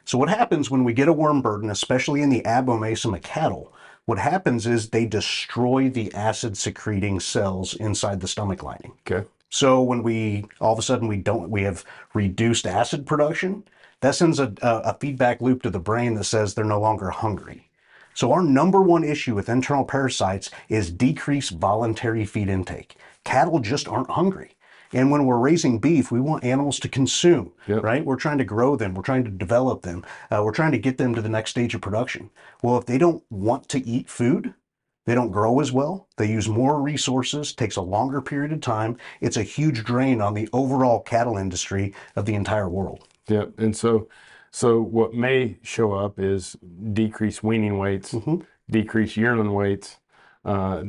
So 0.04 0.18
what 0.18 0.28
happens 0.28 0.70
when 0.70 0.84
we 0.84 0.92
get 0.92 1.08
a 1.08 1.12
worm 1.12 1.42
burden, 1.42 1.70
especially 1.70 2.22
in 2.22 2.30
the 2.30 2.42
abomasum 2.42 3.14
of 3.14 3.22
cattle, 3.22 3.72
what 4.06 4.18
happens 4.18 4.66
is 4.66 4.88
they 4.88 5.06
destroy 5.06 5.90
the 5.90 6.12
acid 6.14 6.56
secreting 6.56 7.20
cells 7.20 7.74
inside 7.74 8.20
the 8.20 8.28
stomach 8.28 8.62
lining. 8.62 8.92
Okay. 9.10 9.26
So 9.50 9.82
when 9.82 10.02
we, 10.02 10.44
all 10.60 10.72
of 10.72 10.78
a 10.78 10.82
sudden 10.82 11.08
we 11.08 11.16
don't, 11.16 11.50
we 11.50 11.62
have 11.62 11.84
reduced 12.14 12.66
acid 12.66 13.06
production, 13.06 13.64
that 14.00 14.14
sends 14.14 14.38
a, 14.38 14.52
a 14.62 14.96
feedback 15.00 15.40
loop 15.40 15.62
to 15.62 15.70
the 15.70 15.78
brain 15.78 16.14
that 16.14 16.24
says 16.24 16.54
they're 16.54 16.64
no 16.64 16.80
longer 16.80 17.10
hungry. 17.10 17.68
So 18.14 18.32
our 18.32 18.42
number 18.42 18.80
one 18.80 19.04
issue 19.04 19.34
with 19.34 19.48
internal 19.48 19.84
parasites 19.84 20.50
is 20.68 20.90
decreased 20.90 21.52
voluntary 21.52 22.24
feed 22.24 22.48
intake 22.48 22.96
cattle 23.26 23.58
just 23.58 23.88
aren't 23.88 24.10
hungry. 24.10 24.55
And 24.96 25.10
when 25.10 25.26
we're 25.26 25.36
raising 25.36 25.78
beef, 25.78 26.10
we 26.10 26.22
want 26.22 26.42
animals 26.42 26.80
to 26.80 26.88
consume, 26.88 27.52
Yep. 27.68 27.82
right? 27.82 28.02
We're 28.02 28.16
trying 28.16 28.38
to 28.38 28.44
grow 28.44 28.76
them, 28.76 28.94
we're 28.94 29.02
trying 29.02 29.24
to 29.24 29.30
develop 29.30 29.82
them, 29.82 30.02
uh, 30.30 30.40
we're 30.42 30.52
trying 30.52 30.72
to 30.72 30.78
get 30.78 30.96
them 30.96 31.14
to 31.14 31.20
the 31.20 31.28
next 31.28 31.50
stage 31.50 31.74
of 31.74 31.82
production. 31.82 32.30
Well, 32.62 32.78
if 32.78 32.86
they 32.86 32.96
don't 32.96 33.22
want 33.28 33.68
to 33.68 33.86
eat 33.86 34.08
food, 34.08 34.54
they 35.04 35.14
don't 35.14 35.30
grow 35.30 35.60
as 35.60 35.70
well. 35.70 36.08
They 36.16 36.30
use 36.30 36.48
more 36.48 36.80
resources, 36.80 37.52
takes 37.52 37.76
a 37.76 37.82
longer 37.82 38.22
period 38.22 38.52
of 38.52 38.62
time. 38.62 38.96
It's 39.20 39.36
a 39.36 39.42
huge 39.42 39.84
drain 39.84 40.22
on 40.22 40.32
the 40.32 40.48
overall 40.54 41.00
cattle 41.00 41.36
industry 41.36 41.94
of 42.16 42.24
the 42.24 42.34
entire 42.34 42.68
world. 42.68 43.06
Yep. 43.28 43.52
And 43.58 43.76
so, 43.76 44.08
so 44.50 44.80
what 44.80 45.12
may 45.12 45.58
show 45.62 45.92
up 45.92 46.18
is 46.18 46.56
decreased 46.94 47.44
weaning 47.44 47.76
weights, 47.76 48.14
Mhm. 48.14 48.46
decreased 48.70 49.18
yearling 49.18 49.52
weights, 49.52 49.98
uh, 50.46 50.84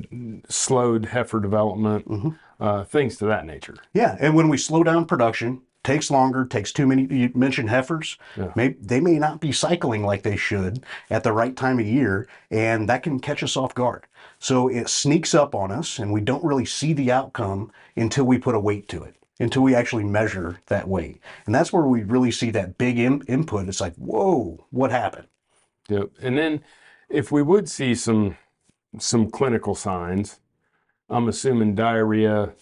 slowed 0.48 1.08
heifer 1.08 1.42
development, 1.42 2.08
Mhm. 2.08 2.38
Uh, 2.60 2.84
things 2.84 3.18
to 3.18 3.26
that 3.26 3.46
nature. 3.46 3.76
Yeah, 3.94 4.18
and 4.20 4.36
when 4.36 4.50
we 4.50 4.58
slow 4.58 4.84
down 4.84 5.06
production, 5.06 5.62
takes 5.84 6.12
longer, 6.12 6.46
takes 6.46 6.74
too 6.74 6.86
many. 6.86 7.08
You 7.10 7.32
mentioned 7.34 7.70
heifers. 7.70 8.18
Yeah. 8.36 8.52
May, 8.56 8.70
they 8.74 9.00
may 9.00 9.18
not 9.20 9.40
be 9.40 9.52
cycling 9.52 10.04
like 10.04 10.24
they 10.24 10.36
should 10.36 10.84
at 11.10 11.24
the 11.24 11.32
right 11.32 11.56
time 11.56 11.80
of 11.80 11.86
year, 11.86 12.28
and 12.52 12.90
that 12.90 13.04
can 13.04 13.20
catch 13.20 13.42
us 13.42 13.56
off 13.56 13.74
guard. 13.74 14.06
So 14.40 14.68
it 14.68 14.90
sneaks 14.90 15.34
up 15.34 15.56
on 15.56 15.72
us, 15.72 15.98
and 15.98 16.12
we 16.12 16.22
don't 16.22 16.44
really 16.44 16.66
see 16.66 16.94
the 16.94 17.12
outcome 17.12 17.72
until 17.96 18.26
we 18.26 18.38
put 18.38 18.54
a 18.54 18.60
weight 18.60 18.88
to 18.90 19.04
it, 19.04 19.16
until 19.40 19.64
we 19.64 19.74
actually 19.74 20.04
measure 20.04 20.60
that 20.68 20.88
weight, 20.88 21.22
and 21.46 21.56
that's 21.56 21.72
where 21.72 21.84
we 21.84 22.04
really 22.04 22.32
see 22.32 22.52
that 22.52 22.78
big 22.78 23.00
in, 23.00 23.22
input. 23.28 23.70
It's 23.70 23.82
like, 23.82 23.96
whoa, 23.96 24.66
what 24.72 24.92
happened? 24.92 25.28
Yep. 25.90 26.10
And 26.22 26.38
then, 26.38 26.64
if 27.10 27.32
we 27.32 27.42
would 27.42 27.70
see 27.70 27.96
some 27.96 28.38
some 29.00 29.30
clinical 29.30 29.76
signs, 29.76 30.40
I'm 31.10 31.28
assuming 31.28 31.76
diarrhea. 31.76 32.54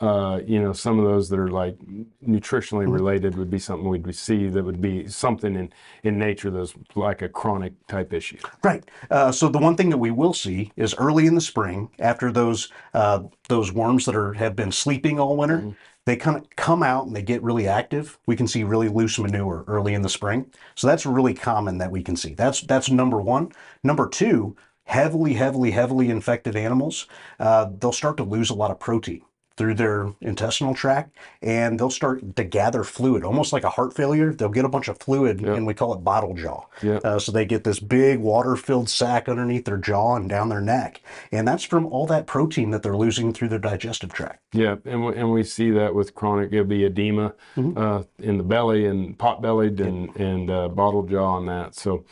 Uh, 0.00 0.40
you 0.44 0.60
know, 0.60 0.72
some 0.72 0.98
of 0.98 1.04
those 1.04 1.28
that 1.28 1.38
are 1.38 1.48
like 1.48 1.78
nutritionally 2.26 2.92
related 2.92 3.36
would 3.36 3.48
be 3.48 3.60
something 3.60 3.88
we'd 3.88 4.12
see 4.14 4.48
that 4.48 4.64
would 4.64 4.80
be 4.80 5.06
something 5.06 5.54
in 5.54 5.72
in 6.02 6.18
nature 6.18 6.50
that's 6.50 6.74
like 6.96 7.22
a 7.22 7.28
chronic 7.28 7.72
type 7.86 8.12
issue. 8.12 8.36
Right. 8.62 8.84
Uh, 9.08 9.30
so 9.30 9.48
the 9.48 9.58
one 9.58 9.76
thing 9.76 9.90
that 9.90 9.98
we 9.98 10.10
will 10.10 10.34
see 10.34 10.72
is 10.76 10.94
early 10.96 11.26
in 11.26 11.36
the 11.36 11.40
spring, 11.40 11.90
after 12.00 12.32
those 12.32 12.70
uh, 12.92 13.22
those 13.48 13.72
worms 13.72 14.04
that 14.06 14.16
are 14.16 14.32
have 14.34 14.56
been 14.56 14.72
sleeping 14.72 15.20
all 15.20 15.36
winter, 15.36 15.74
they 16.06 16.16
kind 16.16 16.36
of 16.36 16.50
come 16.56 16.82
out 16.82 17.06
and 17.06 17.14
they 17.14 17.22
get 17.22 17.42
really 17.42 17.68
active. 17.68 18.18
We 18.26 18.36
can 18.36 18.48
see 18.48 18.64
really 18.64 18.88
loose 18.88 19.18
manure 19.18 19.64
early 19.68 19.94
in 19.94 20.02
the 20.02 20.08
spring. 20.08 20.50
So 20.74 20.86
that's 20.86 21.06
really 21.06 21.34
common 21.34 21.78
that 21.78 21.90
we 21.92 22.02
can 22.02 22.16
see. 22.16 22.34
That's 22.34 22.60
that's 22.62 22.90
number 22.90 23.20
one. 23.20 23.52
Number 23.84 24.08
two, 24.08 24.56
heavily, 24.84 25.34
heavily, 25.34 25.70
heavily 25.70 26.10
infected 26.10 26.56
animals, 26.56 27.06
uh, 27.40 27.68
they'll 27.78 27.92
start 27.92 28.16
to 28.18 28.24
lose 28.24 28.50
a 28.50 28.54
lot 28.54 28.70
of 28.70 28.78
protein 28.78 29.22
through 29.56 29.74
their 29.74 30.12
intestinal 30.20 30.74
tract 30.74 31.16
and 31.40 31.78
they'll 31.78 31.88
start 31.88 32.34
to 32.34 32.42
gather 32.42 32.82
fluid 32.82 33.22
almost 33.22 33.52
like 33.52 33.62
a 33.62 33.70
heart 33.70 33.94
failure 33.94 34.32
they'll 34.34 34.48
get 34.48 34.64
a 34.64 34.68
bunch 34.68 34.88
of 34.88 34.98
fluid 34.98 35.40
Yeah. 35.40 35.54
and 35.54 35.64
we 35.64 35.74
call 35.74 35.94
it 35.94 35.98
bottle 35.98 36.34
jaw 36.34 36.64
Yeah. 36.82 36.98
uh, 37.04 37.20
so 37.20 37.30
they 37.30 37.44
get 37.44 37.62
this 37.62 37.78
big 37.78 38.18
water 38.18 38.56
filled 38.56 38.88
sac 38.88 39.28
underneath 39.28 39.64
their 39.64 39.76
jaw 39.76 40.16
and 40.16 40.28
down 40.28 40.48
their 40.48 40.60
neck 40.60 41.02
and 41.30 41.46
that's 41.46 41.62
from 41.62 41.86
all 41.86 42.04
that 42.08 42.26
protein 42.26 42.70
that 42.70 42.82
they're 42.82 42.96
losing 42.96 43.32
through 43.32 43.46
their 43.46 43.60
digestive 43.60 44.12
tract 44.12 44.40
Yeah, 44.52 44.74
and 44.84 45.06
we, 45.06 45.14
and 45.14 45.30
we 45.30 45.44
see 45.44 45.70
that 45.70 45.94
with 45.94 46.16
chronic, 46.16 46.52
it'll 46.52 46.64
be 46.64 46.84
edema 46.84 47.34
uh, 47.56 48.02
in 48.18 48.38
the 48.38 48.42
belly 48.44 48.86
and 48.86 49.16
pot 49.16 49.40
bellied 49.40 49.78
and 49.78 50.16
and 50.16 50.50
uh, 50.50 50.66
bottle 50.66 51.04
jaw 51.04 51.38
and 51.38 51.48
that. 51.48 51.76
So, 51.76 52.04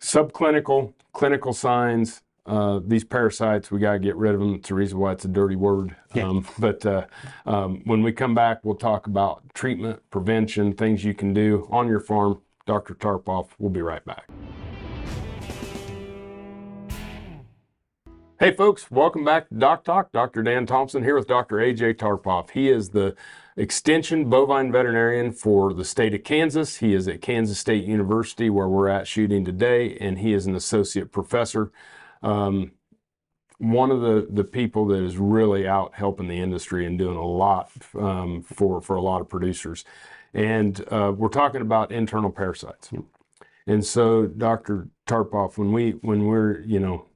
subclinical, 0.00 0.92
clinical 1.12 1.52
signs. 1.52 2.22
Uh, 2.44 2.80
these 2.86 3.02
parasites, 3.02 3.72
we 3.72 3.80
gotta 3.80 3.98
get 3.98 4.14
rid 4.14 4.32
of 4.34 4.40
them. 4.40 4.54
It's 4.54 4.68
the 4.68 4.74
reason 4.74 4.98
why 4.98 5.12
it's 5.12 5.24
a 5.24 5.28
dirty 5.28 5.56
word. 5.56 5.96
Yeah. 6.14 6.28
Um, 6.28 6.46
but 6.58 6.86
uh, 6.86 7.06
um, 7.44 7.82
when 7.84 8.02
we 8.02 8.12
come 8.12 8.34
back, 8.34 8.64
we'll 8.64 8.76
talk 8.76 9.06
about 9.08 9.42
treatment, 9.52 10.00
prevention, 10.10 10.72
things 10.72 11.04
you 11.04 11.12
can 11.12 11.34
do 11.34 11.66
on 11.70 11.88
your 11.88 12.00
farm. 12.00 12.40
Dr. 12.66 12.94
Tarpoff, 12.94 13.48
we'll 13.58 13.70
be 13.70 13.82
right 13.82 14.04
back. 14.04 14.28
Hey 18.38 18.52
folks, 18.52 18.90
welcome 18.90 19.24
back 19.24 19.48
to 19.48 19.54
Doc 19.54 19.82
Talk. 19.82 20.12
Dr. 20.12 20.42
Dan 20.42 20.66
Thomson 20.66 21.02
here 21.02 21.16
with 21.16 21.26
Dr. 21.26 21.56
AJ 21.56 21.94
Tarpoff. 21.94 22.50
He 22.50 22.68
is 22.68 22.90
the 22.90 23.16
extension 23.56 24.28
bovine 24.28 24.70
veterinarian 24.70 25.32
for 25.32 25.72
the 25.72 25.84
state 25.84 26.14
of 26.14 26.24
Kansas. 26.24 26.76
He 26.76 26.94
is 26.94 27.08
at 27.08 27.22
Kansas 27.22 27.58
State 27.58 27.84
University 27.84 28.50
where 28.50 28.68
we're 28.68 28.88
at 28.88 29.06
shooting 29.06 29.44
today, 29.44 29.96
and 29.98 30.18
he 30.18 30.32
is 30.32 30.46
an 30.46 30.54
associate 30.54 31.10
professor. 31.12 31.72
Um, 32.22 32.72
one 33.58 33.90
of 33.90 34.02
the, 34.02 34.26
the 34.30 34.44
people 34.44 34.86
that 34.88 35.02
is 35.02 35.16
really 35.16 35.66
out 35.66 35.94
helping 35.94 36.28
the 36.28 36.38
industry 36.38 36.84
and 36.84 36.98
doing 36.98 37.16
a 37.16 37.26
lot 37.26 37.70
um, 37.98 38.42
for, 38.42 38.82
for 38.82 38.96
a 38.96 39.00
lot 39.00 39.22
of 39.22 39.28
producers. 39.28 39.84
And 40.34 40.84
uh, 40.90 41.14
we're 41.16 41.28
talking 41.28 41.62
about 41.62 41.90
internal 41.90 42.30
parasites. 42.30 42.90
And 43.66 43.84
so, 43.84 44.26
Dr. 44.26 44.88
Tarpoff, 45.06 45.56
when 45.56 45.72
we 45.72 45.92
when 46.02 46.26
we're 46.26 46.60
you 46.60 46.78
know 46.78 47.06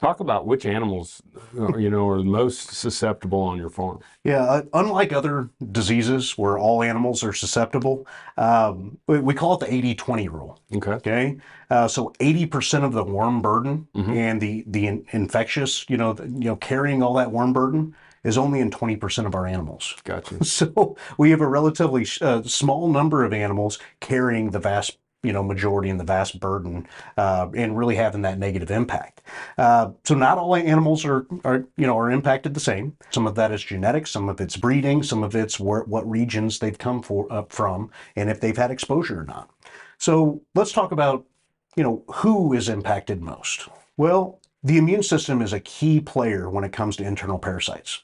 talk 0.00 0.20
about 0.20 0.46
which 0.46 0.66
animals 0.66 1.22
uh, 1.58 1.76
you 1.76 1.90
know 1.90 2.08
are 2.08 2.18
the 2.18 2.24
most 2.24 2.70
susceptible 2.74 3.40
on 3.40 3.56
your 3.58 3.70
farm. 3.70 4.00
Yeah, 4.24 4.42
uh, 4.42 4.62
unlike 4.72 5.12
other 5.12 5.50
diseases 5.72 6.36
where 6.36 6.58
all 6.58 6.82
animals 6.82 7.22
are 7.24 7.32
susceptible, 7.32 8.06
um, 8.36 8.98
we, 9.06 9.20
we 9.20 9.34
call 9.34 9.54
it 9.54 9.60
the 9.60 9.72
80 9.72 9.94
20 9.94 10.28
rule. 10.28 10.60
Okay. 10.76 10.92
Okay. 10.92 11.36
Uh, 11.70 11.88
so 11.88 12.12
80% 12.20 12.84
of 12.84 12.92
the 12.92 13.04
worm 13.04 13.40
burden 13.42 13.86
Mhm. 13.94 14.14
and 14.16 14.40
the, 14.40 14.64
the 14.66 14.86
in- 14.86 15.04
infectious, 15.12 15.84
you 15.88 15.96
know, 15.96 16.12
the, 16.12 16.24
you 16.24 16.44
know, 16.50 16.56
carrying 16.56 17.02
all 17.02 17.14
that 17.14 17.30
worm 17.32 17.52
burden 17.52 17.94
is 18.22 18.38
only 18.38 18.60
in 18.60 18.70
20% 18.70 19.26
of 19.26 19.34
our 19.34 19.46
animals. 19.46 19.94
Gotcha. 20.04 20.38
So 20.44 20.96
we 21.18 21.30
have 21.30 21.40
a 21.40 21.46
relatively 21.48 22.06
uh, 22.20 22.42
small 22.42 22.88
number 22.90 23.24
of 23.24 23.32
animals 23.32 23.78
carrying 24.00 24.50
the 24.50 24.58
vast, 24.58 24.98
you 25.24 25.32
know, 25.32 25.42
majority 25.42 25.90
and 25.90 25.98
the 25.98 26.04
vast 26.04 26.38
burden, 26.38 26.86
uh, 27.16 27.48
and 27.54 27.76
really 27.76 27.96
having 27.96 28.22
that 28.22 28.38
negative 28.38 28.70
impact. 28.70 29.22
Uh, 29.58 29.90
so 30.04 30.14
not 30.14 30.38
all 30.38 30.54
animals 30.54 31.04
are, 31.04 31.26
are, 31.44 31.64
you 31.76 31.86
know, 31.86 31.98
are 31.98 32.10
impacted 32.10 32.54
the 32.54 32.60
same. 32.60 32.96
Some 33.10 33.26
of 33.26 33.34
that 33.34 33.50
is 33.50 33.64
genetic, 33.64 34.06
some 34.06 34.28
of 34.28 34.40
it's 34.40 34.56
breeding, 34.56 35.02
some 35.02 35.24
of 35.24 35.34
it's 35.34 35.58
where, 35.58 35.84
what 35.84 36.08
regions 36.08 36.58
they've 36.58 36.78
come 36.78 37.02
for, 37.02 37.26
uh, 37.32 37.44
from, 37.48 37.90
and 38.14 38.30
if 38.30 38.40
they've 38.40 38.56
had 38.56 38.70
exposure 38.70 39.20
or 39.20 39.24
not. 39.24 39.50
So 39.98 40.42
let's 40.54 40.72
talk 40.72 40.92
about, 40.92 41.24
you 41.76 41.82
know, 41.82 42.04
who 42.14 42.52
is 42.52 42.68
impacted 42.68 43.22
most. 43.22 43.68
Well, 43.96 44.40
the 44.64 44.78
immune 44.78 45.02
system 45.02 45.42
is 45.42 45.52
a 45.52 45.60
key 45.60 46.00
player 46.00 46.48
when 46.48 46.64
it 46.64 46.72
comes 46.72 46.96
to 46.96 47.04
internal 47.04 47.38
parasites. 47.38 48.02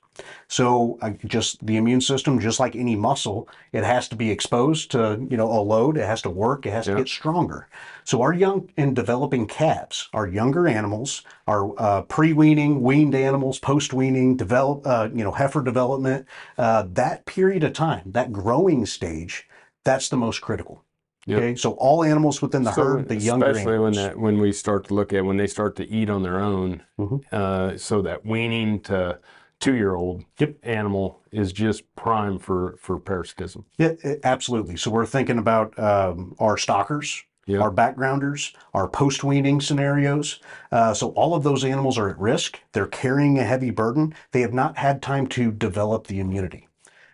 So 0.48 0.98
uh, 1.00 1.12
just 1.24 1.64
the 1.64 1.78
immune 1.78 2.02
system, 2.02 2.38
just 2.38 2.60
like 2.60 2.76
any 2.76 2.94
muscle, 2.94 3.48
it 3.72 3.84
has 3.84 4.06
to 4.08 4.16
be 4.16 4.30
exposed 4.30 4.90
to 4.90 5.26
you 5.30 5.36
know 5.38 5.50
a 5.50 5.62
load. 5.62 5.96
It 5.96 6.04
has 6.04 6.20
to 6.22 6.30
work. 6.30 6.66
It 6.66 6.72
has 6.72 6.86
Yeah. 6.86 6.94
to 6.94 7.00
get 7.00 7.08
stronger. 7.08 7.68
So 8.04 8.20
our 8.20 8.34
young 8.34 8.68
and 8.76 8.94
developing 8.94 9.46
calves, 9.46 10.10
our 10.12 10.26
younger 10.26 10.68
animals, 10.68 11.22
our 11.46 11.72
uh, 11.78 12.02
pre-weaning, 12.02 12.82
weaned 12.82 13.14
animals, 13.14 13.58
post-weaning, 13.58 14.36
develop 14.36 14.86
uh, 14.86 15.08
you 15.14 15.24
know 15.24 15.32
heifer 15.32 15.62
development, 15.62 16.26
uh, 16.58 16.84
that 16.92 17.24
period 17.24 17.64
of 17.64 17.72
time, 17.72 18.12
that 18.12 18.30
growing 18.32 18.84
stage, 18.84 19.48
that's 19.84 20.10
the 20.10 20.16
most 20.18 20.42
critical. 20.42 20.84
Yep. 21.30 21.38
Okay, 21.38 21.54
so 21.56 21.72
all 21.72 22.02
animals 22.04 22.42
within 22.42 22.62
the 22.64 22.72
So 22.72 22.82
herd, 22.82 23.08
the 23.08 23.16
younger 23.16 23.46
especially 23.46 23.74
animals. 23.74 23.96
when 23.96 24.04
that 24.04 24.18
when 24.18 24.38
we 24.40 24.52
start 24.52 24.86
to 24.88 24.94
look 24.94 25.12
at 25.12 25.24
when 25.24 25.36
they 25.36 25.46
start 25.46 25.76
to 25.76 25.88
eat 25.88 26.10
on 26.10 26.22
their 26.22 26.40
own, 26.40 26.82
Mhm. 26.98 27.22
uh, 27.32 27.76
so 27.78 28.02
that 28.02 28.26
weaning 28.26 28.80
to 28.80 29.18
two 29.60 29.74
year 29.74 29.94
old 29.94 30.24
Yep. 30.38 30.54
animal 30.62 31.20
is 31.30 31.52
just 31.52 31.82
prime 31.94 32.38
for 32.38 32.76
for 32.80 32.98
parasitism. 32.98 33.64
Yeah, 33.78 33.92
absolutely. 34.24 34.76
So 34.76 34.90
we're 34.90 35.06
thinking 35.06 35.38
about 35.38 35.78
um, 35.78 36.34
our 36.40 36.56
stockers, 36.56 37.22
Yeah. 37.46 37.58
our 37.60 37.70
backgrounders, 37.70 38.52
our 38.74 38.88
post 38.88 39.22
weaning 39.22 39.60
scenarios. 39.60 40.40
Uh, 40.72 40.94
so 40.94 41.10
all 41.10 41.34
of 41.34 41.42
those 41.42 41.64
animals 41.64 41.96
are 41.98 42.08
at 42.08 42.18
risk. 42.18 42.58
They're 42.72 42.86
carrying 42.86 43.38
a 43.38 43.44
heavy 43.44 43.70
burden. 43.70 44.14
They 44.32 44.40
have 44.40 44.52
not 44.54 44.78
had 44.78 45.00
time 45.02 45.26
to 45.28 45.52
develop 45.52 46.06
the 46.08 46.18
immunity. 46.20 46.66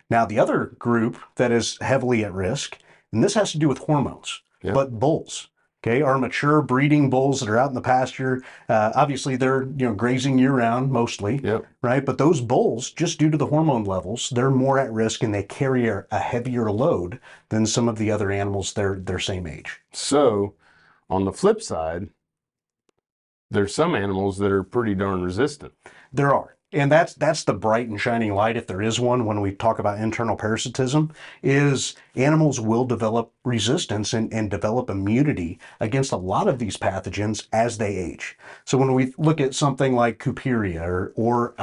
Now, 0.09 0.25
the 0.25 0.39
other 0.39 0.77
group 0.79 1.17
that 1.35 1.51
is 1.51 1.79
heavily 1.81 2.25
at 2.25 2.33
risk, 2.33 2.79
and 3.17 3.25
this 3.25 3.35
has 3.35 3.51
to 3.53 3.59
do 3.59 3.67
with 3.69 3.79
hormones, 3.79 4.43
Yeah. 4.63 4.73
but 4.73 4.99
bulls. 5.01 5.49
Okay, 5.83 6.03
are 6.03 6.19
mature 6.19 6.63
breeding 6.63 7.09
bulls 7.11 7.39
that 7.41 7.49
are 7.49 7.57
out 7.59 7.69
in 7.69 7.75
the 7.75 7.81
pasture, 7.81 8.43
uh, 8.69 8.91
obviously 8.97 9.37
they're 9.37 9.63
you 9.63 9.87
know 9.87 9.95
grazing 9.95 10.37
year 10.39 10.53
round 10.53 10.91
mostly 10.91 11.39
Yep. 11.45 11.65
right? 11.81 12.05
But 12.05 12.19
those 12.19 12.41
bulls, 12.41 12.91
just 12.91 13.19
due 13.19 13.31
to 13.31 13.37
the 13.39 13.47
hormone 13.47 13.85
levels, 13.85 14.31
they're 14.35 14.51
more 14.51 14.79
at 14.79 14.93
risk 14.93 15.23
and 15.23 15.33
they 15.33 15.45
carry 15.45 15.89
a, 15.89 16.05
a 16.11 16.19
heavier 16.19 16.71
load 16.71 17.21
than 17.51 17.67
some 17.67 17.89
of 17.89 17.99
the 17.99 18.11
other 18.11 18.31
animals 18.31 18.73
their 18.75 18.97
their 18.97 19.21
same 19.21 19.47
age. 19.47 19.81
So, 19.93 20.55
on 21.09 21.25
the 21.25 21.33
flip 21.33 21.63
side, 21.63 22.09
there's 23.51 23.75
some 23.75 23.95
animals 23.95 24.39
that 24.39 24.51
are 24.51 24.65
pretty 24.65 24.95
darn 24.95 25.23
resistant. 25.23 25.73
There 26.13 26.35
are, 26.35 26.56
And 26.73 26.91
that's 26.91 27.15
that's 27.15 27.45
the 27.45 27.55
bright 27.55 27.89
and 27.89 28.01
shining 28.01 28.35
light, 28.35 28.57
if 28.57 28.67
there 28.67 28.83
is 28.83 28.99
one, 28.99 29.25
when 29.25 29.41
we 29.41 29.53
talk 29.53 29.79
about 29.79 30.01
internal 30.01 30.37
parasitism, 30.37 31.13
is 31.43 31.95
animals 32.17 32.61
will 32.61 32.85
develop 32.85 33.33
resistance 33.45 34.13
and, 34.13 34.33
and 34.33 34.51
develop 34.51 34.91
immunity 34.91 35.61
against 35.79 36.11
a 36.11 36.17
lot 36.17 36.49
of 36.49 36.59
these 36.59 36.77
pathogens 36.77 37.47
as 37.53 37.79
they 37.79 37.97
age. 37.97 38.37
So 38.65 38.79
when 38.79 38.95
we 38.95 39.15
look 39.17 39.41
at 39.41 39.55
something 39.55 39.95
like 39.95 40.19
Cooperia 40.19 40.83
or, 40.83 41.13
or 41.15 41.55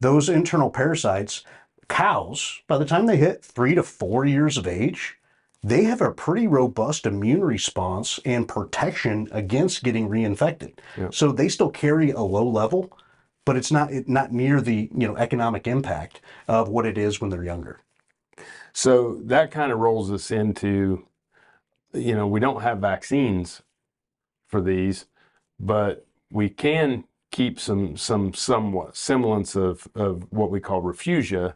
those 0.00 0.28
internal 0.30 0.70
parasites, 0.70 1.44
cows, 1.88 2.62
by 2.66 2.78
the 2.78 2.86
time 2.86 3.04
they 3.04 3.18
hit 3.18 3.44
three 3.44 3.74
to 3.74 3.82
four 3.82 4.24
years 4.24 4.56
of 4.56 4.66
age, 4.66 5.18
they 5.62 5.84
have 5.84 6.00
a 6.00 6.10
pretty 6.10 6.46
robust 6.46 7.06
immune 7.06 7.44
response 7.44 8.18
and 8.24 8.48
protection 8.48 9.28
against 9.30 9.84
getting 9.84 10.08
reinfected. 10.08 10.78
So 11.10 11.32
they 11.32 11.48
still 11.48 11.70
carry 11.70 12.10
a 12.10 12.20
low 12.20 12.46
level, 12.48 12.96
but 13.44 13.56
it's 13.56 13.70
not 13.70 13.92
it, 13.92 14.08
not 14.08 14.32
near 14.32 14.60
the 14.60 14.90
you 14.96 15.06
know 15.06 15.16
economic 15.16 15.66
impact 15.66 16.20
of 16.48 16.68
what 16.68 16.86
it 16.86 16.98
is 16.98 17.20
when 17.20 17.30
they're 17.30 17.44
younger. 17.44 17.80
So 18.72 19.20
that 19.24 19.50
kind 19.52 19.70
of 19.70 19.78
rolls 19.78 20.10
us 20.10 20.32
into, 20.32 21.06
you 21.92 22.14
know, 22.16 22.26
we 22.26 22.40
don't 22.40 22.62
have 22.62 22.78
vaccines 22.78 23.62
for 24.48 24.60
these, 24.60 25.06
but 25.60 26.06
we 26.30 26.48
can 26.48 27.04
keep 27.30 27.60
some 27.60 27.96
some 27.96 28.34
somewhat 28.34 28.96
semblance 28.96 29.56
of 29.56 29.88
of 29.94 30.26
what 30.30 30.50
we 30.50 30.60
call 30.60 30.82
refugia 30.82 31.54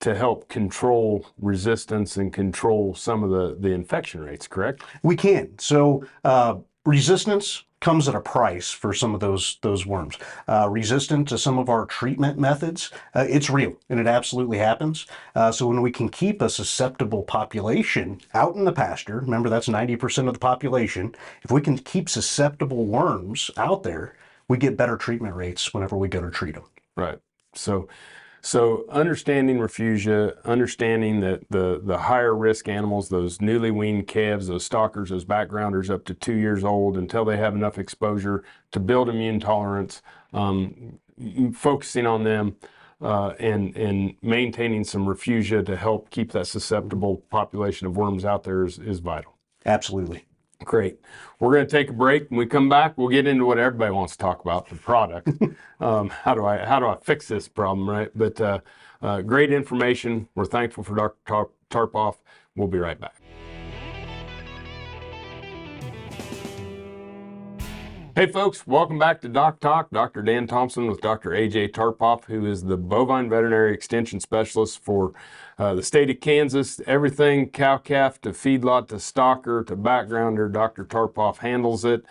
to 0.00 0.14
help 0.14 0.48
control 0.48 1.26
resistance 1.40 2.16
and 2.16 2.32
control 2.32 2.94
some 2.94 3.22
of 3.22 3.30
the 3.30 3.56
the 3.58 3.72
infection 3.72 4.20
rates. 4.20 4.46
Correct? 4.46 4.82
We 5.02 5.16
can. 5.16 5.58
So 5.58 6.04
uh, 6.24 6.56
resistance 6.84 7.64
comes 7.80 8.08
at 8.08 8.14
a 8.14 8.20
price 8.20 8.70
for 8.70 8.92
some 8.92 9.14
of 9.14 9.20
those 9.20 9.58
those 9.62 9.86
worms. 9.86 10.16
Uh, 10.46 10.68
resistant 10.70 11.28
to 11.28 11.38
some 11.38 11.58
of 11.58 11.68
our 11.68 11.86
treatment 11.86 12.38
methods, 12.38 12.90
uh, 13.14 13.26
it's 13.28 13.50
real 13.50 13.76
and 13.88 14.00
it 14.00 14.06
absolutely 14.06 14.58
happens. 14.58 15.06
Uh, 15.34 15.52
so 15.52 15.66
when 15.66 15.82
we 15.82 15.90
can 15.90 16.08
keep 16.08 16.42
a 16.42 16.50
susceptible 16.50 17.22
population 17.22 18.20
out 18.34 18.54
in 18.54 18.64
the 18.64 18.72
pasture, 18.72 19.20
remember 19.20 19.48
that's 19.48 19.68
90% 19.68 20.26
of 20.26 20.34
the 20.34 20.40
population. 20.40 21.14
If 21.42 21.50
we 21.50 21.60
can 21.60 21.78
keep 21.78 22.08
susceptible 22.08 22.86
worms 22.86 23.50
out 23.56 23.82
there, 23.82 24.14
we 24.48 24.58
get 24.58 24.76
better 24.76 24.96
treatment 24.96 25.36
rates 25.36 25.72
whenever 25.72 25.96
we 25.96 26.08
go 26.08 26.20
to 26.20 26.30
treat 26.30 26.54
them. 26.54 26.64
Right. 26.96 27.18
So, 27.54 27.88
so 28.40 28.84
understanding 28.88 29.58
refugia, 29.58 30.42
understanding 30.44 31.20
that 31.20 31.48
the 31.50 31.80
the 31.82 31.98
higher 31.98 32.34
risk 32.34 32.68
animals, 32.68 33.08
those 33.08 33.40
newly 33.40 33.70
weaned 33.70 34.06
calves, 34.06 34.46
those 34.46 34.64
stockers, 34.64 35.10
those 35.10 35.24
backgrounders 35.24 35.90
up 35.90 36.04
to 36.06 36.14
two 36.14 36.34
years 36.34 36.64
old, 36.64 36.96
until 36.96 37.24
they 37.24 37.36
have 37.36 37.54
enough 37.54 37.78
exposure 37.78 38.44
to 38.70 38.80
build 38.80 39.08
immune 39.08 39.40
tolerance, 39.40 40.02
um, 40.32 40.98
focusing 41.52 42.06
on 42.06 42.24
them. 42.24 42.56
Uh, 43.00 43.32
and 43.38 43.76
and 43.76 44.16
maintaining 44.22 44.82
some 44.82 45.06
refugia 45.06 45.64
to 45.64 45.76
help 45.76 46.10
keep 46.10 46.32
that 46.32 46.48
susceptible 46.48 47.18
population 47.30 47.86
of 47.86 47.96
worms 47.96 48.24
out 48.24 48.42
there 48.42 48.64
is, 48.64 48.80
is 48.80 48.98
vital. 48.98 49.36
Absolutely. 49.64 50.24
Great. 50.64 50.98
We're 51.38 51.52
going 51.54 51.66
to 51.66 51.70
take 51.70 51.90
a 51.90 51.92
break. 51.92 52.30
When 52.30 52.38
we 52.38 52.46
come 52.46 52.68
back, 52.68 52.98
we'll 52.98 53.08
get 53.08 53.26
into 53.26 53.46
what 53.46 53.58
everybody 53.58 53.92
wants 53.92 54.14
to 54.14 54.18
talk 54.18 54.40
about, 54.40 54.68
the 54.68 54.74
product. 54.74 55.28
um, 55.80 56.08
how 56.08 56.34
do 56.34 56.44
I 56.44 56.64
how 56.64 56.80
do 56.80 56.86
I 56.86 56.96
fix 57.00 57.28
this 57.28 57.48
problem, 57.48 57.88
right? 57.88 58.10
But 58.14 58.40
uh, 58.40 58.58
uh, 59.00 59.22
great 59.22 59.52
information. 59.52 60.28
We're 60.34 60.46
thankful 60.46 60.82
for 60.82 60.96
Dr. 60.96 61.16
Tar- 61.26 61.50
Tarpoff. 61.70 62.16
We'll 62.56 62.68
be 62.68 62.78
right 62.78 62.98
back. 62.98 63.17
Hey 68.18 68.26
folks, 68.26 68.66
welcome 68.66 68.98
back 68.98 69.20
to 69.20 69.28
Doc 69.28 69.60
Talk. 69.60 69.90
Dr. 69.92 70.22
Dan 70.22 70.48
Thomson 70.48 70.88
with 70.88 71.00
Dr. 71.00 71.30
AJ 71.30 71.70
Tarpoff, 71.70 72.24
who 72.24 72.46
is 72.46 72.64
the 72.64 72.76
bovine 72.76 73.30
veterinary 73.30 73.72
extension 73.72 74.18
specialist 74.18 74.82
for 74.82 75.12
uh, 75.56 75.76
the 75.76 75.84
state 75.84 76.10
of 76.10 76.18
Kansas. 76.18 76.80
Everything 76.84 77.48
cow 77.48 77.78
calf 77.78 78.20
to 78.22 78.30
feedlot 78.30 78.88
to 78.88 78.96
stocker 78.96 79.64
to 79.68 79.76
backgrounder, 79.76 80.52
Dr. 80.52 80.84
Tarpoff 80.84 81.36
handles 81.36 81.84
it 81.84 82.04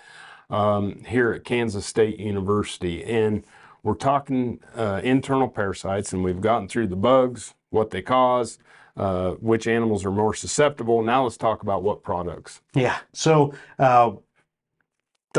um, 0.49 1.03
here 1.03 1.33
at 1.33 1.43
Kansas 1.43 1.85
State 1.85 2.21
University. 2.21 3.03
And 3.03 3.43
we're 3.83 3.93
talking 3.93 4.61
uh, 4.77 5.01
internal 5.03 5.49
parasites, 5.49 6.13
and 6.13 6.23
we've 6.23 6.39
gotten 6.39 6.69
through 6.69 6.87
the 6.87 6.95
bugs, 6.95 7.53
what 7.69 7.89
they 7.89 8.01
cause, 8.01 8.59
uh, 8.95 9.31
which 9.31 9.67
animals 9.67 10.05
are 10.05 10.11
more 10.11 10.33
susceptible. 10.33 11.01
Now 11.01 11.23
let's 11.23 11.35
talk 11.35 11.63
about 11.63 11.83
what 11.83 12.01
products. 12.01 12.61
Yeah. 12.73 12.97
So 13.11 13.53
uh, 13.77 14.11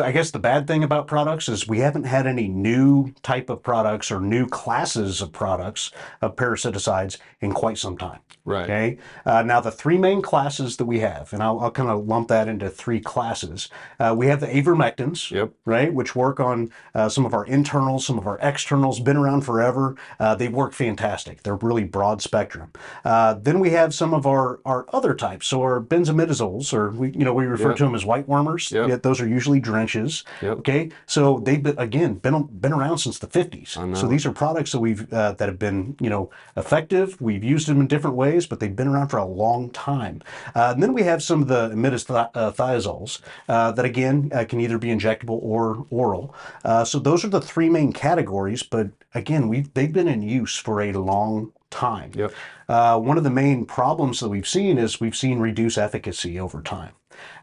I 0.02 0.12
guess 0.12 0.30
the 0.30 0.38
bad 0.38 0.66
thing 0.66 0.82
about 0.84 1.06
products 1.06 1.48
is 1.48 1.66
we 1.68 1.78
haven't 1.80 2.04
had 2.04 2.26
any 2.26 2.48
new 2.48 3.12
type 3.22 3.50
of 3.50 3.62
products 3.62 4.10
or 4.10 4.20
new 4.20 4.46
classes 4.46 5.20
of 5.20 5.32
products 5.32 5.90
of 6.22 6.36
parasiticides 6.36 7.18
in 7.40 7.52
quite 7.52 7.78
some 7.78 7.96
time. 7.96 8.20
Right. 8.44 8.64
Okay. 8.64 8.98
Uh, 9.26 9.42
now 9.42 9.60
the 9.60 9.70
three 9.70 9.98
main 9.98 10.22
classes 10.22 10.78
that 10.78 10.86
we 10.86 11.00
have, 11.00 11.32
and 11.34 11.42
I'll, 11.42 11.60
I'll 11.60 11.70
kind 11.70 11.90
of 11.90 12.06
lump 12.06 12.28
that 12.28 12.48
into 12.48 12.70
three 12.70 12.98
classes. 13.00 13.68
Uh, 14.00 14.14
we 14.16 14.28
have 14.28 14.40
the 14.40 14.46
avermectins, 14.46 15.30
Yep. 15.30 15.52
right, 15.66 15.92
which 15.92 16.16
work 16.16 16.40
on 16.40 16.72
uh, 16.94 17.10
some 17.10 17.26
of 17.26 17.34
our 17.34 17.44
internals, 17.44 18.06
some 18.06 18.16
of 18.18 18.26
our 18.26 18.38
externals. 18.40 19.00
Been 19.00 19.18
around 19.18 19.42
forever. 19.42 19.96
Uh, 20.18 20.34
they 20.34 20.48
work 20.48 20.72
fantastic. 20.72 21.42
They're 21.42 21.56
really 21.56 21.84
broad 21.84 22.22
spectrum. 22.22 22.72
Uh, 23.04 23.34
then 23.34 23.60
we 23.60 23.70
have 23.70 23.92
some 23.94 24.14
of 24.14 24.26
our 24.26 24.60
our 24.64 24.86
other 24.94 25.14
types. 25.14 25.46
So 25.46 25.60
our 25.62 25.80
benzimidazoles, 25.80 26.72
or 26.72 26.90
we 26.90 27.10
you 27.10 27.24
know 27.24 27.34
we 27.34 27.44
refer 27.44 27.68
Yep. 27.68 27.76
to 27.78 27.84
them 27.84 27.94
as 27.94 28.04
white 28.06 28.26
wormers. 28.26 28.72
Yep. 28.72 28.88
Yeah, 28.88 28.96
those 28.96 29.20
are 29.20 29.28
usually 29.28 29.60
Yep. 30.42 30.58
Okay. 30.58 30.90
So 31.06 31.38
they've 31.38 31.62
been 31.62 31.78
again 31.78 32.14
been 32.14 32.44
been 32.44 32.72
around 32.72 32.98
since 32.98 33.18
the 33.18 33.26
50s. 33.26 33.96
So 33.96 34.06
these 34.06 34.26
are 34.26 34.32
products 34.32 34.72
that 34.72 34.80
we've 34.80 35.12
uh, 35.12 35.32
that 35.32 35.48
have 35.48 35.58
been 35.58 35.96
you 36.00 36.10
know 36.10 36.30
effective. 36.56 37.20
We've 37.20 37.44
used 37.44 37.68
them 37.68 37.80
in 37.80 37.86
different 37.86 38.16
ways, 38.16 38.46
but 38.46 38.60
they've 38.60 38.74
been 38.74 38.88
around 38.88 39.08
for 39.08 39.18
a 39.18 39.24
long 39.24 39.70
time. 39.70 40.22
Uh, 40.54 40.72
and 40.74 40.82
then 40.82 40.92
we 40.92 41.02
have 41.02 41.22
some 41.22 41.42
of 41.42 41.48
the 41.48 41.70
imidazothiazoles 41.70 43.20
uh, 43.48 43.72
that 43.72 43.84
again 43.84 44.30
uh, 44.34 44.44
can 44.44 44.60
either 44.60 44.78
be 44.78 44.88
injectable 44.88 45.38
or 45.42 45.86
oral. 45.90 46.34
Uh, 46.64 46.84
so 46.84 46.98
those 46.98 47.24
are 47.24 47.28
the 47.28 47.40
three 47.40 47.68
main 47.68 47.92
categories. 47.92 48.62
But 48.62 48.88
again, 49.14 49.48
we 49.48 49.60
they've 49.74 49.92
been 49.92 50.08
in 50.08 50.22
use 50.22 50.56
for 50.56 50.80
a 50.80 50.92
long 50.92 51.52
time. 51.70 52.12
Yep. 52.14 52.32
Uh, 52.68 52.98
one 52.98 53.18
of 53.18 53.24
the 53.24 53.30
main 53.30 53.64
problems 53.64 54.20
that 54.20 54.28
we've 54.28 54.48
seen 54.48 54.78
is 54.78 55.00
we've 55.00 55.16
seen 55.16 55.38
reduced 55.38 55.78
efficacy 55.78 56.38
over 56.38 56.60
time. 56.62 56.92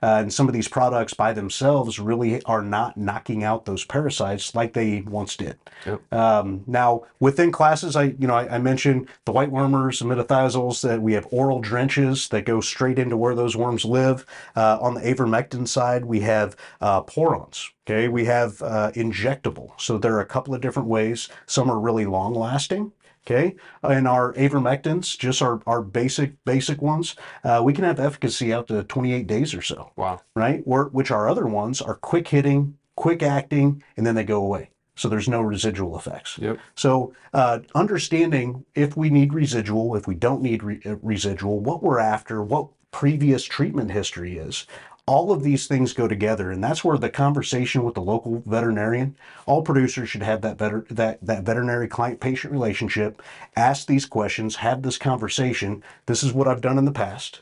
Uh, 0.01 0.17
and 0.21 0.33
some 0.33 0.47
of 0.47 0.53
these 0.53 0.67
products 0.67 1.13
by 1.13 1.33
themselves 1.33 1.99
really 1.99 2.41
are 2.43 2.61
not 2.61 2.97
knocking 2.97 3.43
out 3.43 3.65
those 3.65 3.85
parasites 3.85 4.55
like 4.55 4.73
they 4.73 5.01
once 5.01 5.35
did. 5.35 5.57
Yep. 5.85 6.13
Um, 6.13 6.63
now, 6.67 7.03
within 7.19 7.51
classes, 7.51 7.95
I 7.95 8.15
you 8.19 8.27
know 8.27 8.35
I, 8.35 8.55
I 8.55 8.57
mentioned 8.57 9.07
the 9.25 9.31
white 9.31 9.51
wormers, 9.51 9.99
the 9.99 10.05
imidazothiazoles, 10.05 10.81
that 10.81 11.01
we 11.01 11.13
have 11.13 11.27
oral 11.31 11.59
drenches 11.59 12.27
that 12.29 12.45
go 12.45 12.61
straight 12.61 12.99
into 12.99 13.17
where 13.17 13.35
those 13.35 13.55
worms 13.55 13.85
live. 13.85 14.25
Uh, 14.55 14.77
on 14.81 14.93
the 14.93 15.01
avermectin 15.01 15.67
side, 15.67 16.05
we 16.05 16.19
have 16.21 16.55
uh, 16.81 17.01
pour-ons. 17.01 17.71
Okay, 17.87 18.07
we 18.07 18.25
have 18.25 18.61
uh, 18.63 18.91
injectable. 18.95 19.69
So 19.79 19.97
there 19.97 20.15
are 20.15 20.21
a 20.21 20.25
couple 20.25 20.55
of 20.55 20.61
different 20.61 20.89
ways. 20.89 21.29
Some 21.45 21.69
are 21.69 21.79
really 21.79 22.05
long 22.05 22.33
lasting. 22.33 22.91
Okay, 23.27 23.55
and 23.81 24.07
our 24.07 24.33
avermectins, 24.33 25.17
just 25.17 25.41
our, 25.41 25.59
our 25.65 25.81
basic 25.81 26.33
basic 26.45 26.79
ones, 26.81 27.15
uh, 27.43 27.59
we 27.63 27.73
can 27.73 27.83
have 27.83 27.99
efficacy 27.99 28.53
out 28.53 28.67
to 28.67 28.83
28 28.83 29.25
days 29.25 29.55
or 29.55 29.63
so, 29.63 29.91
Wow. 29.95 30.21
right? 30.35 30.61
Where, 30.67 30.83
which 30.85 31.09
our 31.09 31.27
other 31.27 31.47
ones 31.47 31.81
are 31.81 31.95
quick 31.95 32.27
hitting, 32.27 32.77
quick 32.95 33.23
acting, 33.23 33.81
and 33.97 34.05
then 34.05 34.13
they 34.13 34.23
go 34.23 34.43
away. 34.43 34.69
So 34.95 35.09
there's 35.09 35.27
no 35.27 35.41
residual 35.41 35.97
effects. 35.97 36.37
Yep. 36.37 36.59
So 36.75 37.13
uh, 37.33 37.59
understanding 37.73 38.63
if 38.75 38.95
we 38.95 39.09
need 39.09 39.33
residual, 39.33 39.95
if 39.95 40.05
we 40.07 40.13
don't 40.15 40.43
need 40.43 40.61
re- 40.61 40.81
uh, 40.85 40.97
residual, 41.01 41.59
what 41.59 41.81
we're 41.81 41.99
after, 41.99 42.43
what 42.43 42.67
previous 42.91 43.43
treatment 43.43 43.89
history 43.91 44.37
is, 44.37 44.67
all 45.07 45.31
of 45.31 45.43
these 45.43 45.67
things 45.67 45.93
go 45.93 46.07
together, 46.07 46.51
and 46.51 46.63
that's 46.63 46.83
where 46.83 46.97
the 46.97 47.09
conversation 47.09 47.83
with 47.83 47.93
the 47.93 48.01
local 48.01 48.41
veterinarian. 48.45 49.15
All 49.45 49.61
producers 49.61 50.09
should 50.09 50.23
have 50.23 50.41
that 50.41 50.57
veter- 50.57 50.87
that 50.89 51.23
that 51.25 51.43
veterinary 51.43 51.87
client 51.87 52.19
patient 52.19 52.51
relationship. 52.51 53.21
Ask 53.55 53.87
these 53.87 54.05
questions, 54.05 54.57
have 54.57 54.81
this 54.81 54.97
conversation. 54.97 55.83
This 56.07 56.23
is 56.23 56.33
what 56.33 56.47
I've 56.47 56.61
done 56.61 56.77
in 56.77 56.85
the 56.85 56.91
past. 56.91 57.41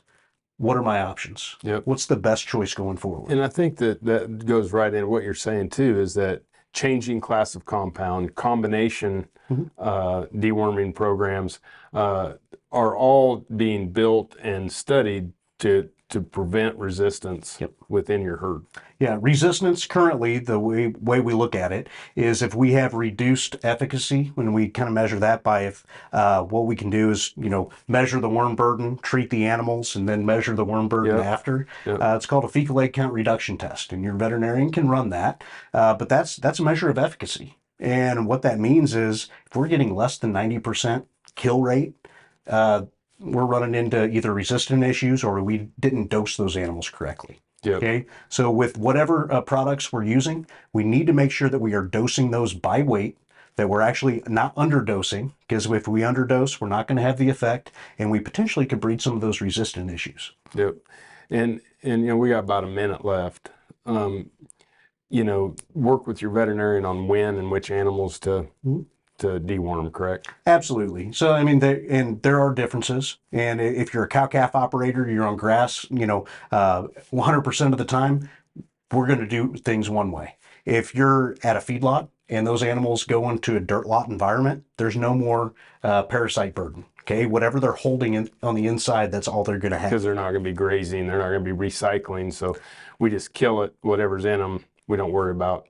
What 0.58 0.78
are 0.78 0.84
my 0.84 1.02
options? 1.02 1.56
Yep. 1.64 1.84
What's 1.86 2.06
the 2.06 2.16
best 2.16 2.48
choice 2.48 2.74
going 2.74 2.98
forward? 2.98 3.32
And 3.32 3.42
I 3.42 3.48
think 3.48 3.78
that 3.78 4.04
that 4.04 4.46
goes 4.46 4.72
right 4.72 4.94
into 4.94 5.08
what 5.08 5.24
you're 5.24 5.34
saying 5.34 5.70
too, 5.70 6.00
is 6.00 6.14
that 6.16 6.44
changing 6.74 7.22
class 7.22 7.56
of 7.56 7.66
compound, 7.66 8.36
combination 8.36 9.28
uh, 9.78 10.26
deworming 10.34 10.94
programs 10.96 11.60
uh, 11.94 12.34
are 12.72 12.96
all 12.96 13.46
being 13.56 13.90
built 13.92 14.36
and 14.42 14.72
studied 14.72 15.32
to 15.60 15.90
to 16.14 16.22
prevent 16.22 16.78
resistance 16.78 17.58
Yep. 17.60 17.72
within 17.90 18.22
your 18.22 18.38
herd. 18.38 18.66
Yeah, 19.00 19.18
resistance 19.20 19.86
currently, 19.86 20.38
the 20.40 20.60
way, 20.60 20.94
way 21.02 21.20
we 21.20 21.34
look 21.34 21.56
at 21.56 21.72
it 21.72 21.90
is 22.16 22.42
if 22.42 22.54
we 22.56 22.72
have 22.74 22.94
reduced 22.94 23.58
efficacy, 23.64 24.32
when 24.36 24.54
we 24.54 24.70
kind 24.70 24.88
of 24.88 24.94
measure 24.94 25.20
that 25.20 25.44
by 25.44 25.62
if 25.66 25.84
uh, 26.14 26.44
what 26.44 26.66
we 26.68 26.76
can 26.76 26.90
do 26.90 27.10
is, 27.10 27.34
you 27.36 27.50
know, 27.50 27.70
measure 27.88 28.20
the 28.20 28.30
worm 28.30 28.56
burden, 28.56 28.98
treat 29.00 29.30
the 29.32 29.46
animals, 29.46 29.96
and 29.96 30.08
then 30.08 30.26
measure 30.26 30.56
the 30.56 30.64
worm 30.64 30.88
burden 30.88 31.18
Yep. 31.18 31.26
after. 31.26 31.68
Yep. 31.86 32.02
Uh, 32.02 32.14
it's 32.16 32.26
called 32.28 32.46
a 32.46 32.48
fecal 32.50 32.80
egg 32.80 32.94
count 32.94 33.12
reduction 33.12 33.58
test, 33.58 33.92
and 33.92 34.04
your 34.04 34.14
veterinarian 34.14 34.72
can 34.72 34.88
run 34.88 35.10
that. 35.10 35.44
Uh, 35.74 35.96
but 35.96 36.08
that's 36.10 36.36
that's 36.38 36.60
a 36.60 36.64
measure 36.64 36.90
of 36.90 36.98
efficacy. 36.98 37.58
And 37.80 38.28
what 38.28 38.44
that 38.44 38.60
means 38.60 38.96
is 38.96 39.30
if 39.50 39.56
we're 39.56 39.68
getting 39.68 39.94
less 39.96 40.18
than 40.18 40.32
90% 40.32 41.06
kill 41.36 41.62
rate, 41.62 41.96
uh, 42.48 42.84
we're 43.24 43.46
running 43.46 43.74
into 43.74 44.08
either 44.08 44.34
resistant 44.34 44.84
issues 44.84 45.24
or 45.24 45.42
we 45.42 45.70
didn't 45.80 46.10
dose 46.10 46.38
those 46.38 46.58
animals 46.58 46.90
correctly. 46.90 47.40
Yep. 47.64 47.76
Okay. 47.76 48.06
So 48.28 48.52
with 48.52 48.78
whatever 48.78 49.32
uh, 49.32 49.42
products 49.42 49.92
we're 49.94 50.04
using, 50.04 50.46
we 50.74 50.84
need 50.84 51.08
to 51.08 51.14
make 51.14 51.32
sure 51.32 51.50
that 51.50 51.60
we 51.60 51.74
are 51.74 51.84
dosing 51.84 52.32
those 52.32 52.54
by 52.54 52.82
weight, 52.82 53.18
that 53.56 53.70
we're 53.70 53.82
actually 53.82 54.22
not 54.28 54.54
underdosing, 54.56 55.32
because 55.48 55.66
if 55.72 55.88
we 55.88 56.02
underdose, 56.02 56.60
we're 56.60 56.68
not 56.68 56.88
going 56.88 56.98
to 56.98 57.02
have 57.02 57.18
the 57.18 57.30
effect, 57.30 57.72
and 57.98 58.12
we 58.12 58.20
potentially 58.20 58.66
could 58.66 58.82
breed 58.82 59.02
some 59.02 59.14
of 59.14 59.22
those 59.22 59.40
resistant 59.40 59.90
issues. 59.90 60.34
Yep. 60.54 60.76
And 61.30 61.62
and 61.82 62.02
you 62.02 62.10
know 62.10 62.18
we 62.18 62.30
got 62.30 62.40
about 62.40 62.66
a 62.66 62.68
minute 62.68 63.06
left. 63.06 63.50
Um, 63.86 64.30
you 65.10 65.24
know, 65.24 65.56
work 65.74 66.08
with 66.08 66.22
your 66.22 66.32
veterinarian 66.32 66.86
on 66.86 67.08
when 67.08 67.38
and 67.38 67.52
which 67.52 67.70
animals 67.70 68.20
to 68.20 68.48
to 69.20 69.40
deworm. 69.40 69.92
Correct. 69.92 70.28
Absolutely. 70.46 71.12
So 71.14 71.34
I 71.34 71.44
mean, 71.44 71.60
there, 71.60 71.82
and 71.90 72.22
there 72.22 72.40
are 72.40 72.54
differences. 72.54 73.18
And 73.32 73.62
if 73.62 73.94
you're 73.94 74.04
a 74.04 74.08
cow 74.10 74.28
calf 74.28 74.56
operator, 74.56 75.10
you're 75.10 75.26
on 75.26 75.36
grass. 75.38 75.86
You 75.90 76.06
know, 76.08 76.26
uh, 76.52 76.88
100% 77.12 77.72
of 77.72 77.78
the 77.78 77.86
time, 77.86 78.30
we're 78.92 79.08
going 79.08 79.20
to 79.20 79.28
do 79.28 79.56
things 79.56 79.90
one 79.90 80.12
way. 80.12 80.38
If 80.66 80.96
you're 80.96 81.36
at 81.44 81.56
a 81.56 81.60
feedlot 81.60 82.10
and 82.30 82.48
those 82.48 82.64
animals 82.64 83.04
go 83.04 83.30
into 83.30 83.56
a 83.56 83.60
dirt 83.60 83.86
lot 83.86 84.08
environment, 84.10 84.64
there's 84.78 84.96
no 84.96 85.14
more 85.14 85.54
uh, 85.84 86.04
parasite 86.04 86.56
burden. 86.56 86.86
Okay, 87.02 87.26
whatever 87.26 87.60
they're 87.60 87.74
holding 87.74 88.14
in, 88.14 88.30
on 88.42 88.56
the 88.56 88.66
inside, 88.66 89.12
that's 89.12 89.28
all 89.28 89.44
they're 89.44 89.60
going 89.60 89.74
to 89.74 89.78
have. 89.78 89.90
Because 89.90 90.04
they're 90.04 90.16
not 90.16 90.32
going 90.32 90.44
to 90.44 90.50
be 90.50 90.54
grazing. 90.56 91.06
They're 91.06 91.18
not 91.18 91.30
going 91.30 91.44
to 91.44 91.54
be 91.54 91.58
recycling. 91.68 92.32
So 92.32 92.56
we 92.98 93.10
just 93.10 93.34
kill 93.34 93.62
it. 93.64 93.76
Whatever's 93.82 94.24
in 94.24 94.40
them, 94.40 94.64
we 94.88 94.96
don't 94.96 95.12
worry 95.12 95.32
about 95.32 95.68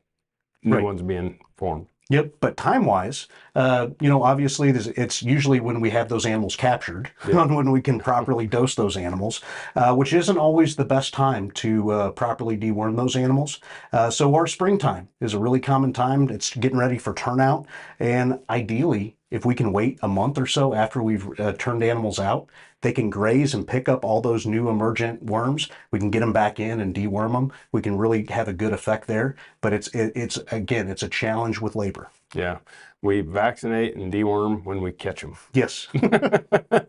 new 0.61 0.75
Right. 0.75 0.83
ones 0.83 1.01
being 1.01 1.39
formed. 1.57 1.87
Yep, 2.13 2.33
but 2.41 2.55
time 2.57 2.85
wise, 2.85 3.27
uh, 3.55 3.87
you 3.99 4.07
know, 4.07 4.21
obviously 4.21 4.69
it's 4.69 5.23
usually 5.23 5.59
when 5.59 5.81
we 5.81 5.89
have 5.89 6.09
those 6.09 6.27
animals 6.27 6.55
captured, 6.55 7.09
when 7.25 7.71
we 7.71 7.81
can 7.81 7.97
properly 7.97 8.45
dose 8.45 8.75
those 8.75 8.95
animals, 8.95 9.41
uh, 9.75 9.95
which 9.95 10.13
isn't 10.13 10.37
always 10.37 10.75
the 10.75 10.85
best 10.85 11.11
time 11.11 11.49
to 11.49 11.91
uh, 11.91 12.11
properly 12.11 12.55
deworm 12.55 12.97
those 12.97 13.15
animals. 13.15 13.59
Uh, 13.91 14.11
so 14.11 14.35
our 14.35 14.45
springtime 14.45 15.09
is 15.21 15.33
a 15.33 15.39
really 15.39 15.59
common 15.59 15.91
time. 15.91 16.29
It's 16.29 16.55
getting 16.55 16.77
ready 16.77 16.99
for 16.99 17.15
turnout, 17.15 17.65
and 17.99 18.39
ideally, 18.47 19.17
if 19.33 19.45
we 19.45 19.55
can 19.55 19.73
wait 19.73 19.97
a 20.03 20.07
month 20.07 20.37
or 20.37 20.45
so 20.45 20.75
after 20.75 21.01
we've 21.01 21.27
uh, 21.39 21.53
turned 21.53 21.81
animals 21.81 22.19
out, 22.19 22.47
they 22.81 22.91
can 22.91 23.09
graze 23.09 23.55
and 23.55 23.67
pick 23.67 23.89
up 23.89 24.05
all 24.05 24.21
those 24.21 24.45
new 24.45 24.69
emergent 24.69 25.23
worms. 25.23 25.69
We 25.89 25.97
can 25.97 26.11
get 26.11 26.19
them 26.19 26.33
back 26.33 26.59
in 26.59 26.79
and 26.79 26.93
deworm 26.93 27.31
them. 27.31 27.51
We 27.71 27.81
can 27.81 27.97
really 27.97 28.25
have 28.27 28.47
a 28.47 28.53
good 28.53 28.73
effect 28.73 29.07
there. 29.07 29.35
But 29.59 29.73
it's 29.73 29.87
it, 29.87 30.11
it's 30.15 30.37
again, 30.51 30.87
it's 30.87 31.01
a 31.01 31.09
challenge 31.09 31.59
with 31.59 31.75
labor. 31.75 32.09
Yeah. 32.35 32.59
We 33.01 33.21
vaccinate 33.21 33.95
and 33.95 34.13
deworm 34.13 34.65
when 34.65 34.81
we 34.81 34.91
catch 34.91 35.21
them. 35.21 35.35
Yes. 35.51 35.87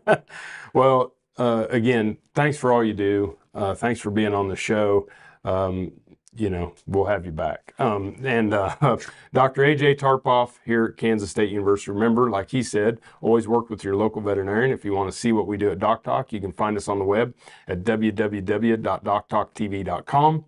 well, 0.73 1.15
uh, 1.39 1.65
again, 1.71 2.17
thanks 2.35 2.57
for 2.59 2.71
all 2.71 2.83
you 2.83 2.93
do. 2.93 3.37
Uh, 3.55 3.73
thanks 3.73 3.99
for 3.99 4.11
being 4.11 4.35
on 4.35 4.49
the 4.49 4.55
show. 4.55 5.09
Um, 5.43 5.93
you 6.35 6.49
know, 6.49 6.73
we'll 6.85 7.05
have 7.05 7.25
you 7.25 7.31
back. 7.31 7.73
Um, 7.79 8.17
and 8.23 8.53
uh, 8.53 8.75
Dr. 9.33 9.63
AJ 9.63 9.97
Tarpoff 9.97 10.59
here 10.65 10.85
at 10.85 10.97
Kansas 10.97 11.31
State 11.31 11.49
University. 11.49 11.91
Remember, 11.91 12.29
like 12.29 12.51
he 12.51 12.61
said, 12.61 12.99
always 13.21 13.47
work 13.47 13.69
with 13.69 13.81
your 13.83 13.95
local 13.95 14.21
veterinarian. 14.21 14.71
If 14.71 14.85
you 14.85 14.93
want 14.93 15.11
to 15.11 15.17
see 15.17 15.31
what 15.31 15.47
we 15.47 15.57
do 15.57 15.71
at 15.71 15.79
Doc 15.79 16.03
Talk, 16.03 16.31
you 16.33 16.41
can 16.41 16.51
find 16.51 16.77
us 16.77 16.87
on 16.87 16.99
the 16.99 17.05
web 17.05 17.33
at 17.67 17.83
www.doctalktv.com. 17.83 20.45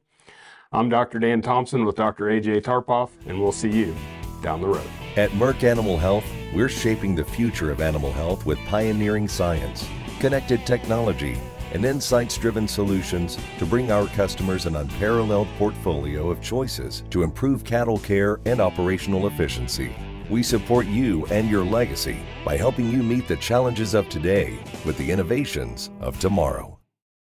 I'm 0.74 0.90
Dr. 0.90 1.20
Dan 1.20 1.42
Thomson 1.42 1.86
with 1.86 1.96
Dr. 1.96 2.26
AJ 2.26 2.64
Tarpoff, 2.64 3.12
and 3.26 3.42
we'll 3.42 3.54
see 3.54 3.72
you 3.72 3.96
down 4.42 4.62
the 4.62 4.68
road. 4.68 4.88
At 5.16 5.32
Merck 5.32 5.64
Animal 5.64 5.98
Health, 5.98 6.26
we're 6.54 6.70
shaping 6.70 7.16
the 7.16 7.24
future 7.24 7.72
of 7.72 7.82
animal 7.82 8.12
health 8.12 8.46
with 8.46 8.60
pioneering 8.60 9.28
science, 9.28 9.88
connected 10.20 10.64
technology, 10.66 11.40
and 11.74 11.86
insights 11.86 12.38
driven 12.38 12.68
solutions 12.68 13.38
to 13.60 13.66
bring 13.66 13.92
our 13.92 14.08
customers 14.08 14.66
an 14.66 14.76
unparalleled 14.76 15.48
portfolio 15.58 16.30
of 16.30 16.42
choices 16.42 17.04
to 17.10 17.24
improve 17.24 17.64
cattle 17.64 18.00
care 18.00 18.40
and 18.46 18.60
operational 18.60 19.28
efficiency. 19.28 19.96
We 20.30 20.44
support 20.44 20.88
you 20.88 21.26
and 21.28 21.50
your 21.50 21.64
legacy 21.64 22.20
by 22.44 22.58
helping 22.58 22.90
you 22.90 23.02
meet 23.02 23.28
the 23.28 23.38
challenges 23.38 23.94
of 23.94 24.10
today 24.10 24.60
with 24.86 24.98
the 24.98 25.10
innovations 25.10 25.90
of 26.02 26.20
tomorrow. 26.20 26.77